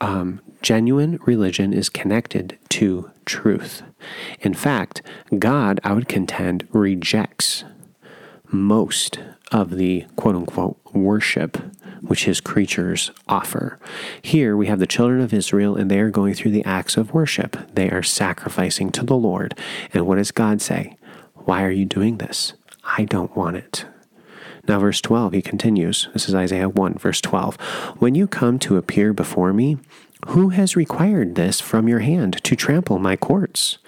Um, 0.00 0.40
genuine 0.62 1.18
religion 1.26 1.72
is 1.74 1.88
connected 1.88 2.56
to 2.70 3.10
truth. 3.26 3.82
In 4.40 4.54
fact, 4.54 5.02
God, 5.38 5.80
I 5.82 5.92
would 5.92 6.08
contend, 6.08 6.68
rejects 6.72 7.64
most 8.50 9.18
of 9.50 9.70
the 9.70 10.06
quote 10.16 10.36
unquote 10.36 10.78
worship 10.92 11.58
which 12.06 12.24
his 12.24 12.40
creatures 12.40 13.10
offer. 13.28 13.78
Here 14.22 14.56
we 14.56 14.66
have 14.66 14.78
the 14.78 14.86
children 14.86 15.20
of 15.20 15.34
Israel, 15.34 15.76
and 15.76 15.90
they 15.90 15.98
are 16.00 16.10
going 16.10 16.34
through 16.34 16.52
the 16.52 16.64
acts 16.64 16.96
of 16.96 17.14
worship. 17.14 17.56
They 17.74 17.90
are 17.90 18.02
sacrificing 18.02 18.90
to 18.92 19.04
the 19.04 19.16
Lord. 19.16 19.58
And 19.92 20.06
what 20.06 20.16
does 20.16 20.30
God 20.30 20.60
say? 20.60 20.96
Why 21.34 21.62
are 21.62 21.70
you 21.70 21.84
doing 21.84 22.18
this? 22.18 22.54
I 22.84 23.04
don't 23.04 23.34
want 23.36 23.56
it. 23.56 23.86
Now, 24.66 24.78
verse 24.78 25.00
12, 25.02 25.34
he 25.34 25.42
continues. 25.42 26.08
This 26.14 26.28
is 26.28 26.34
Isaiah 26.34 26.70
1, 26.70 26.94
verse 26.94 27.20
12. 27.20 27.56
When 27.98 28.14
you 28.14 28.26
come 28.26 28.58
to 28.60 28.78
appear 28.78 29.12
before 29.12 29.52
me, 29.52 29.76
who 30.28 30.50
has 30.50 30.76
required 30.76 31.34
this 31.34 31.60
from 31.60 31.88
your 31.88 32.00
hand 32.00 32.42
to 32.44 32.56
trample 32.56 32.98
my 32.98 33.16
courts? 33.16 33.78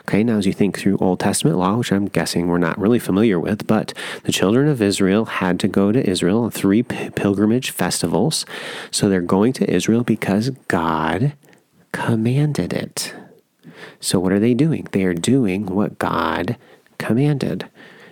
Okay, 0.00 0.24
now 0.24 0.38
as 0.38 0.46
you 0.46 0.52
think 0.52 0.78
through 0.78 0.98
Old 0.98 1.20
Testament 1.20 1.58
law, 1.58 1.76
which 1.76 1.92
I'm 1.92 2.06
guessing 2.06 2.48
we're 2.48 2.58
not 2.58 2.78
really 2.78 2.98
familiar 2.98 3.38
with, 3.38 3.66
but 3.66 3.92
the 4.24 4.32
children 4.32 4.68
of 4.68 4.82
Israel 4.82 5.24
had 5.24 5.60
to 5.60 5.68
go 5.68 5.92
to 5.92 6.08
Israel 6.08 6.44
on 6.44 6.50
three 6.50 6.82
pilgrimage 6.82 7.70
festivals. 7.70 8.46
So 8.90 9.08
they're 9.08 9.20
going 9.20 9.52
to 9.54 9.70
Israel 9.70 10.04
because 10.04 10.50
God 10.68 11.34
commanded 11.92 12.72
it. 12.72 13.14
So 14.00 14.18
what 14.18 14.32
are 14.32 14.40
they 14.40 14.54
doing? 14.54 14.88
They 14.92 15.04
are 15.04 15.14
doing 15.14 15.66
what 15.66 15.98
God 15.98 16.56
commanded. 16.98 17.68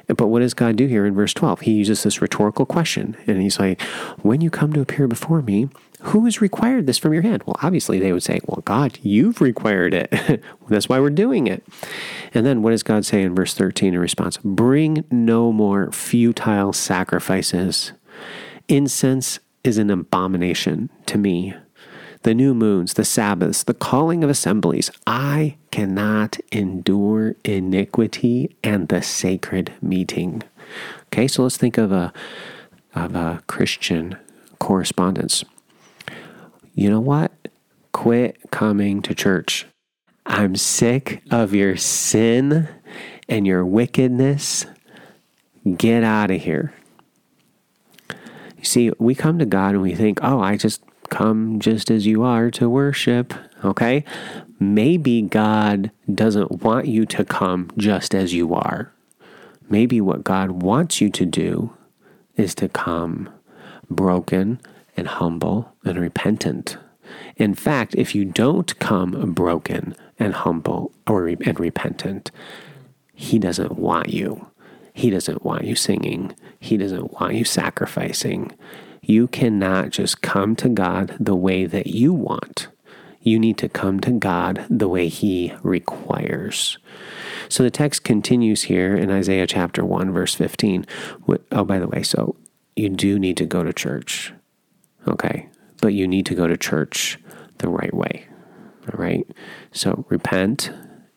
But 0.08 0.28
what 0.28 0.40
does 0.40 0.54
God 0.54 0.76
do 0.76 0.86
here 0.86 1.06
in 1.06 1.14
verse 1.14 1.32
12? 1.34 1.60
He 1.60 1.72
uses 1.72 2.02
this 2.02 2.20
rhetorical 2.20 2.66
question, 2.66 3.16
and 3.26 3.40
he's 3.40 3.58
like, 3.58 3.80
When 4.20 4.40
you 4.40 4.50
come 4.50 4.72
to 4.72 4.80
appear 4.80 5.06
before 5.06 5.42
me, 5.42 5.68
who 6.02 6.24
has 6.24 6.40
required 6.40 6.86
this 6.86 6.98
from 6.98 7.12
your 7.12 7.22
hand? 7.22 7.44
Well, 7.46 7.56
obviously, 7.62 8.00
they 8.00 8.12
would 8.12 8.22
say, 8.22 8.40
Well, 8.44 8.62
God, 8.64 8.98
you've 9.02 9.40
required 9.40 9.94
it. 9.94 10.42
That's 10.68 10.88
why 10.88 10.98
we're 10.98 11.10
doing 11.10 11.46
it. 11.46 11.64
And 12.34 12.44
then 12.44 12.62
what 12.62 12.70
does 12.70 12.82
God 12.82 13.04
say 13.04 13.22
in 13.22 13.34
verse 13.34 13.54
13 13.54 13.94
in 13.94 14.00
response? 14.00 14.38
Bring 14.38 15.04
no 15.10 15.52
more 15.52 15.92
futile 15.92 16.72
sacrifices. 16.72 17.92
Incense 18.68 19.38
is 19.62 19.78
an 19.78 19.90
abomination 19.90 20.90
to 21.06 21.18
me. 21.18 21.54
The 22.22 22.34
new 22.34 22.54
moons, 22.54 22.94
the 22.94 23.04
Sabbaths, 23.04 23.64
the 23.64 23.74
calling 23.74 24.22
of 24.22 24.30
assemblies. 24.30 24.90
I 25.06 25.56
cannot 25.70 26.38
endure 26.50 27.36
iniquity 27.44 28.56
and 28.62 28.88
the 28.88 29.02
sacred 29.02 29.72
meeting. 29.80 30.42
Okay, 31.06 31.28
so 31.28 31.42
let's 31.44 31.56
think 31.56 31.78
of 31.78 31.92
a 31.92 32.12
of 32.94 33.14
a 33.14 33.42
Christian 33.46 34.16
correspondence 34.58 35.44
you 36.74 36.90
know 36.90 37.00
what? 37.00 37.32
Quit 37.92 38.50
coming 38.50 39.02
to 39.02 39.14
church. 39.14 39.66
I'm 40.24 40.56
sick 40.56 41.22
of 41.30 41.54
your 41.54 41.76
sin 41.76 42.68
and 43.28 43.46
your 43.46 43.64
wickedness. 43.64 44.66
Get 45.76 46.02
out 46.02 46.30
of 46.30 46.40
here. 46.40 46.72
You 48.56 48.64
see, 48.64 48.92
we 48.98 49.14
come 49.14 49.38
to 49.38 49.46
God 49.46 49.74
and 49.74 49.82
we 49.82 49.94
think, 49.94 50.20
oh, 50.22 50.40
I 50.40 50.56
just 50.56 50.82
come 51.10 51.60
just 51.60 51.90
as 51.90 52.06
you 52.06 52.22
are 52.22 52.50
to 52.52 52.70
worship. 52.70 53.34
Okay? 53.64 54.04
Maybe 54.58 55.22
God 55.22 55.90
doesn't 56.12 56.62
want 56.62 56.86
you 56.86 57.04
to 57.06 57.24
come 57.24 57.70
just 57.76 58.14
as 58.14 58.32
you 58.32 58.54
are. 58.54 58.92
Maybe 59.68 60.00
what 60.00 60.24
God 60.24 60.62
wants 60.62 61.00
you 61.00 61.10
to 61.10 61.26
do 61.26 61.76
is 62.36 62.54
to 62.56 62.68
come 62.68 63.28
broken 63.90 64.60
and 64.96 65.06
humble 65.06 65.72
and 65.84 65.98
repentant. 65.98 66.76
In 67.36 67.54
fact, 67.54 67.94
if 67.94 68.14
you 68.14 68.24
don't 68.24 68.78
come 68.78 69.32
broken 69.32 69.94
and 70.18 70.34
humble 70.34 70.92
or 71.06 71.26
and 71.26 71.60
repentant, 71.60 72.30
he 73.14 73.38
doesn't 73.38 73.76
want 73.78 74.08
you. 74.08 74.48
He 74.92 75.10
doesn't 75.10 75.44
want 75.44 75.64
you 75.64 75.74
singing. 75.74 76.34
He 76.60 76.76
doesn't 76.76 77.12
want 77.12 77.34
you 77.34 77.44
sacrificing. 77.44 78.52
You 79.00 79.26
cannot 79.26 79.90
just 79.90 80.22
come 80.22 80.54
to 80.56 80.68
God 80.68 81.16
the 81.18 81.36
way 81.36 81.64
that 81.66 81.88
you 81.88 82.12
want. 82.12 82.68
You 83.20 83.38
need 83.38 83.56
to 83.58 83.68
come 83.68 84.00
to 84.00 84.10
God 84.10 84.66
the 84.68 84.88
way 84.88 85.08
He 85.08 85.52
requires. 85.62 86.78
So 87.48 87.62
the 87.62 87.70
text 87.70 88.04
continues 88.04 88.64
here 88.64 88.96
in 88.96 89.10
Isaiah 89.10 89.46
chapter 89.46 89.84
1, 89.84 90.12
verse 90.12 90.34
15. 90.34 90.86
Oh, 91.52 91.64
by 91.64 91.78
the 91.78 91.88
way, 91.88 92.02
so 92.02 92.36
you 92.74 92.88
do 92.88 93.18
need 93.18 93.36
to 93.36 93.46
go 93.46 93.62
to 93.62 93.72
church. 93.72 94.32
Okay. 95.06 95.48
But 95.80 95.94
you 95.94 96.06
need 96.06 96.26
to 96.26 96.34
go 96.34 96.46
to 96.46 96.56
church 96.56 97.18
the 97.58 97.68
right 97.68 97.92
way. 97.92 98.26
All 98.92 98.98
right. 98.98 99.26
So 99.72 100.04
repent 100.08 100.70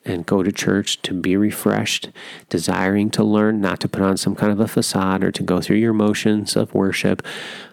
and 0.06 0.26
go 0.26 0.44
to 0.44 0.52
church 0.52 1.02
to 1.02 1.14
be 1.14 1.36
refreshed, 1.36 2.10
desiring 2.50 3.10
to 3.10 3.24
learn, 3.24 3.60
not 3.60 3.80
to 3.80 3.88
put 3.88 4.04
on 4.04 4.18
some 4.18 4.36
kind 4.36 4.52
of 4.52 4.60
a 4.60 4.68
facade 4.68 5.24
or 5.24 5.32
to 5.32 5.42
go 5.42 5.60
through 5.60 5.78
your 5.78 5.94
motions 5.94 6.56
of 6.56 6.74
worship 6.76 7.26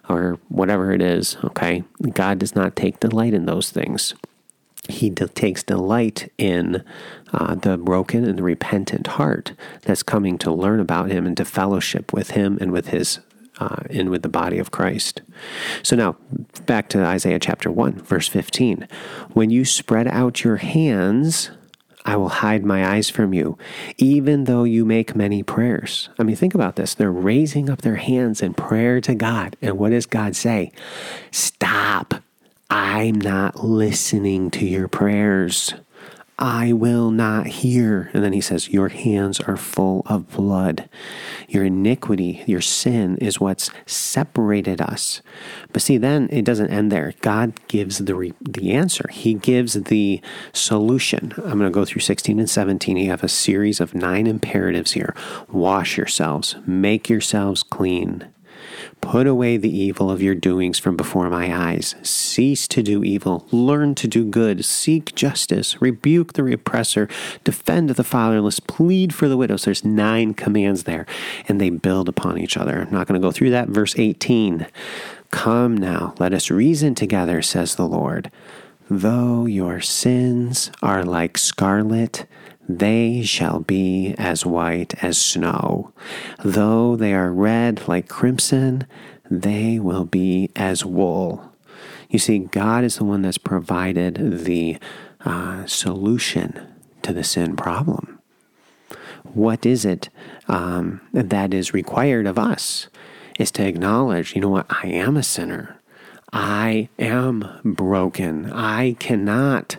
or 0.09 0.39
whatever 0.49 0.91
it 0.91 1.01
is. 1.01 1.37
Okay. 1.43 1.83
God 2.13 2.39
does 2.39 2.55
not 2.55 2.75
take 2.75 2.99
delight 2.99 3.33
in 3.33 3.45
those 3.45 3.69
things. 3.69 4.15
He 4.89 5.09
de- 5.09 5.29
takes 5.29 5.63
delight 5.63 6.31
in 6.37 6.83
uh, 7.31 7.55
the 7.55 7.77
broken 7.77 8.25
and 8.25 8.37
the 8.37 8.43
repentant 8.43 9.07
heart 9.07 9.53
that's 9.83 10.03
coming 10.03 10.37
to 10.39 10.51
learn 10.51 10.79
about 10.79 11.09
Him 11.09 11.25
and 11.25 11.37
to 11.37 11.45
fellowship 11.45 12.11
with 12.11 12.31
Him 12.31 12.57
and 12.59 12.71
with 12.71 12.87
His 12.87 13.19
uh, 13.59 13.83
in 13.89 14.09
with 14.09 14.21
the 14.23 14.29
body 14.29 14.59
of 14.59 14.71
Christ. 14.71 15.21
So 15.81 15.95
now, 15.95 16.17
back 16.65 16.89
to 16.89 17.03
Isaiah 17.03 17.39
chapter 17.39 17.71
1, 17.71 17.99
verse 17.99 18.27
15. 18.27 18.87
When 19.33 19.49
you 19.49 19.65
spread 19.65 20.07
out 20.07 20.43
your 20.43 20.57
hands, 20.57 21.51
I 22.05 22.17
will 22.17 22.29
hide 22.29 22.65
my 22.65 22.85
eyes 22.85 23.09
from 23.09 23.33
you, 23.33 23.57
even 23.97 24.43
though 24.43 24.65
you 24.65 24.83
make 24.85 25.15
many 25.15 25.41
prayers. 25.41 26.09
I 26.19 26.23
mean, 26.23 26.35
think 26.35 26.53
about 26.53 26.75
this. 26.75 26.93
They're 26.93 27.11
raising 27.11 27.69
up 27.69 27.81
their 27.81 27.95
hands 27.95 28.41
in 28.41 28.53
prayer 28.53 28.99
to 29.01 29.15
God. 29.15 29.55
And 29.61 29.77
what 29.77 29.91
does 29.91 30.05
God 30.05 30.35
say? 30.35 30.71
Stop. 31.31 32.15
I'm 32.69 33.21
not 33.21 33.63
listening 33.63 34.51
to 34.51 34.65
your 34.65 34.87
prayers. 34.87 35.73
I 36.39 36.73
will 36.73 37.11
not 37.11 37.45
hear. 37.45 38.09
And 38.13 38.23
then 38.23 38.33
he 38.33 38.41
says, 38.41 38.69
Your 38.69 38.89
hands 38.89 39.39
are 39.41 39.55
full 39.55 40.01
of 40.07 40.31
blood. 40.31 40.89
Your 41.47 41.65
iniquity, 41.65 42.43
your 42.47 42.61
sin 42.61 43.17
is 43.17 43.39
what's 43.39 43.69
separated 43.85 44.81
us. 44.81 45.21
But 45.71 45.83
see, 45.83 45.97
then 45.97 46.27
it 46.31 46.43
doesn't 46.43 46.71
end 46.71 46.91
there. 46.91 47.13
God 47.21 47.53
gives 47.67 47.99
the, 47.99 48.15
re- 48.15 48.33
the 48.41 48.71
answer, 48.71 49.07
He 49.11 49.35
gives 49.35 49.73
the 49.73 50.21
solution. 50.53 51.33
I'm 51.37 51.59
going 51.59 51.59
to 51.59 51.69
go 51.71 51.85
through 51.85 52.01
16 52.01 52.39
and 52.39 52.49
17. 52.49 52.97
You 52.97 53.09
have 53.11 53.23
a 53.23 53.29
series 53.29 53.79
of 53.79 53.93
nine 53.93 54.25
imperatives 54.27 54.93
here 54.93 55.15
wash 55.49 55.97
yourselves, 55.97 56.55
make 56.65 57.09
yourselves 57.09 57.63
clean. 57.63 58.27
Put 59.03 59.27
away 59.27 59.57
the 59.57 59.69
evil 59.69 60.09
of 60.09 60.21
your 60.21 60.33
doings 60.33 60.79
from 60.79 60.95
before 60.95 61.29
my 61.29 61.53
eyes. 61.53 61.93
Cease 62.03 62.69
to 62.69 62.81
do 62.81 63.03
evil. 63.03 63.45
Learn 63.51 63.95
to 63.95 64.07
do 64.07 64.23
good. 64.23 64.63
Seek 64.63 65.13
justice. 65.13 65.81
Rebuke 65.81 66.33
the 66.33 66.51
oppressor. 66.53 67.09
Defend 67.43 67.89
the 67.89 68.03
fatherless. 68.05 68.61
Plead 68.61 69.13
for 69.13 69.27
the 69.27 69.35
widows. 69.35 69.65
There's 69.65 69.83
nine 69.83 70.33
commands 70.33 70.83
there, 70.83 71.05
and 71.49 71.59
they 71.59 71.69
build 71.69 72.07
upon 72.07 72.39
each 72.39 72.55
other. 72.55 72.81
I'm 72.81 72.91
not 72.91 73.05
going 73.05 73.21
to 73.21 73.27
go 73.27 73.31
through 73.31 73.49
that. 73.51 73.67
Verse 73.67 73.93
18 73.99 74.67
Come 75.31 75.75
now, 75.75 76.15
let 76.17 76.33
us 76.33 76.49
reason 76.49 76.95
together, 76.95 77.41
says 77.41 77.75
the 77.75 77.87
Lord. 77.87 78.31
Though 78.89 79.45
your 79.45 79.81
sins 79.81 80.71
are 80.81 81.03
like 81.03 81.37
scarlet, 81.37 82.25
they 82.67 83.23
shall 83.23 83.59
be 83.59 84.15
as 84.17 84.45
white 84.45 84.93
as 85.03 85.17
snow. 85.17 85.91
Though 86.43 86.95
they 86.95 87.13
are 87.13 87.31
red 87.31 87.87
like 87.87 88.07
crimson, 88.07 88.87
they 89.29 89.79
will 89.79 90.05
be 90.05 90.49
as 90.55 90.85
wool. 90.85 91.51
You 92.09 92.19
see, 92.19 92.39
God 92.39 92.83
is 92.83 92.97
the 92.97 93.03
one 93.03 93.23
that's 93.23 93.37
provided 93.37 94.45
the 94.45 94.77
uh, 95.25 95.65
solution 95.65 96.67
to 97.01 97.11
the 97.11 97.23
sin 97.23 97.55
problem. 97.55 98.19
What 99.33 99.65
is 99.65 99.83
it 99.83 100.09
um, 100.47 101.01
that 101.11 101.53
is 101.53 101.73
required 101.73 102.27
of 102.27 102.37
us? 102.37 102.87
Is 103.39 103.49
to 103.51 103.65
acknowledge, 103.65 104.35
you 104.35 104.41
know 104.41 104.49
what, 104.49 104.67
I 104.69 104.87
am 104.87 105.17
a 105.17 105.23
sinner. 105.23 105.79
I 106.31 106.89
am 106.99 107.59
broken. 107.63 108.51
I 108.51 108.95
cannot 108.99 109.77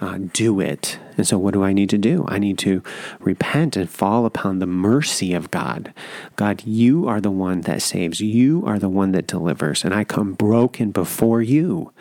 uh, 0.00 0.18
do 0.32 0.60
it. 0.60 0.98
And 1.16 1.26
so, 1.26 1.38
what 1.38 1.54
do 1.54 1.64
I 1.64 1.72
need 1.72 1.90
to 1.90 1.98
do? 1.98 2.24
I 2.28 2.38
need 2.38 2.58
to 2.58 2.82
repent 3.20 3.76
and 3.76 3.88
fall 3.88 4.26
upon 4.26 4.58
the 4.58 4.66
mercy 4.66 5.32
of 5.32 5.50
God. 5.50 5.92
God, 6.36 6.64
you 6.64 7.08
are 7.08 7.20
the 7.20 7.30
one 7.30 7.62
that 7.62 7.82
saves, 7.82 8.20
you 8.20 8.62
are 8.66 8.78
the 8.78 8.88
one 8.88 9.12
that 9.12 9.26
delivers, 9.26 9.84
and 9.84 9.94
I 9.94 10.04
come 10.04 10.34
broken 10.34 10.90
before 10.90 11.42
you. 11.42 11.92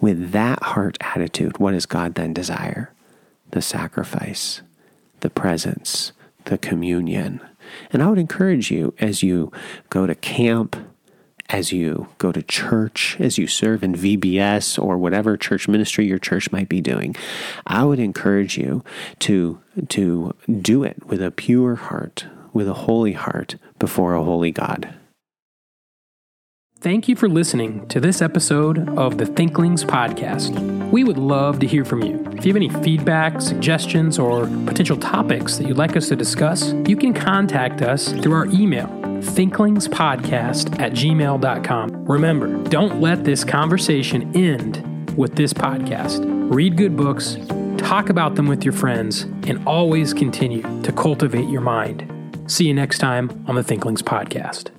With 0.00 0.32
that 0.32 0.62
heart 0.62 0.98
attitude, 1.00 1.58
what 1.58 1.72
does 1.72 1.86
God 1.86 2.14
then 2.14 2.34
desire? 2.34 2.92
The 3.50 3.62
sacrifice, 3.62 4.62
the 5.20 5.30
presence, 5.30 6.12
the 6.44 6.58
communion. 6.58 7.40
And 7.90 8.02
I 8.02 8.08
would 8.08 8.18
encourage 8.18 8.70
you 8.70 8.94
as 8.98 9.22
you 9.22 9.52
go 9.90 10.06
to 10.06 10.14
camp, 10.14 10.76
as 11.48 11.72
you 11.72 12.08
go 12.18 12.32
to 12.32 12.42
church, 12.42 13.16
as 13.20 13.38
you 13.38 13.46
serve 13.46 13.82
in 13.82 13.94
VBS 13.94 14.82
or 14.82 14.98
whatever 14.98 15.36
church 15.36 15.68
ministry 15.68 16.06
your 16.06 16.18
church 16.18 16.50
might 16.52 16.68
be 16.68 16.80
doing, 16.80 17.14
I 17.66 17.84
would 17.84 17.98
encourage 17.98 18.58
you 18.58 18.82
to, 19.20 19.60
to 19.88 20.34
do 20.60 20.84
it 20.84 21.06
with 21.06 21.22
a 21.22 21.30
pure 21.30 21.76
heart, 21.76 22.26
with 22.52 22.68
a 22.68 22.74
holy 22.74 23.12
heart 23.12 23.56
before 23.78 24.14
a 24.14 24.24
holy 24.24 24.50
God. 24.50 24.94
Thank 26.80 27.08
you 27.08 27.16
for 27.16 27.28
listening 27.28 27.88
to 27.88 28.00
this 28.00 28.20
episode 28.20 28.88
of 28.98 29.16
the 29.16 29.24
Thinklings 29.24 29.82
Podcast. 29.82 30.90
We 30.90 31.04
would 31.04 31.16
love 31.16 31.58
to 31.60 31.66
hear 31.66 31.84
from 31.84 32.02
you. 32.02 32.22
If 32.32 32.44
you 32.44 32.52
have 32.52 32.56
any 32.56 32.68
feedback, 32.68 33.40
suggestions, 33.40 34.18
or 34.18 34.46
potential 34.66 34.96
topics 34.98 35.56
that 35.56 35.66
you'd 35.66 35.78
like 35.78 35.96
us 35.96 36.08
to 36.10 36.16
discuss, 36.16 36.74
you 36.86 36.96
can 36.96 37.14
contact 37.14 37.80
us 37.80 38.12
through 38.12 38.34
our 38.34 38.46
email 38.46 39.05
thinklingspodcast 39.22 40.80
at 40.80 40.92
gmail.com. 40.92 42.04
Remember, 42.04 42.62
don't 42.68 43.00
let 43.00 43.24
this 43.24 43.44
conversation 43.44 44.34
end 44.36 45.16
with 45.16 45.36
this 45.36 45.52
podcast. 45.52 46.24
Read 46.52 46.76
good 46.76 46.96
books, 46.96 47.36
talk 47.78 48.08
about 48.08 48.34
them 48.34 48.46
with 48.46 48.64
your 48.64 48.72
friends, 48.72 49.22
and 49.22 49.62
always 49.66 50.12
continue 50.12 50.62
to 50.82 50.92
cultivate 50.92 51.48
your 51.48 51.62
mind. 51.62 52.12
See 52.46 52.66
you 52.66 52.74
next 52.74 52.98
time 52.98 53.44
on 53.48 53.54
the 53.54 53.62
Thinklings 53.62 54.02
Podcast. 54.02 54.75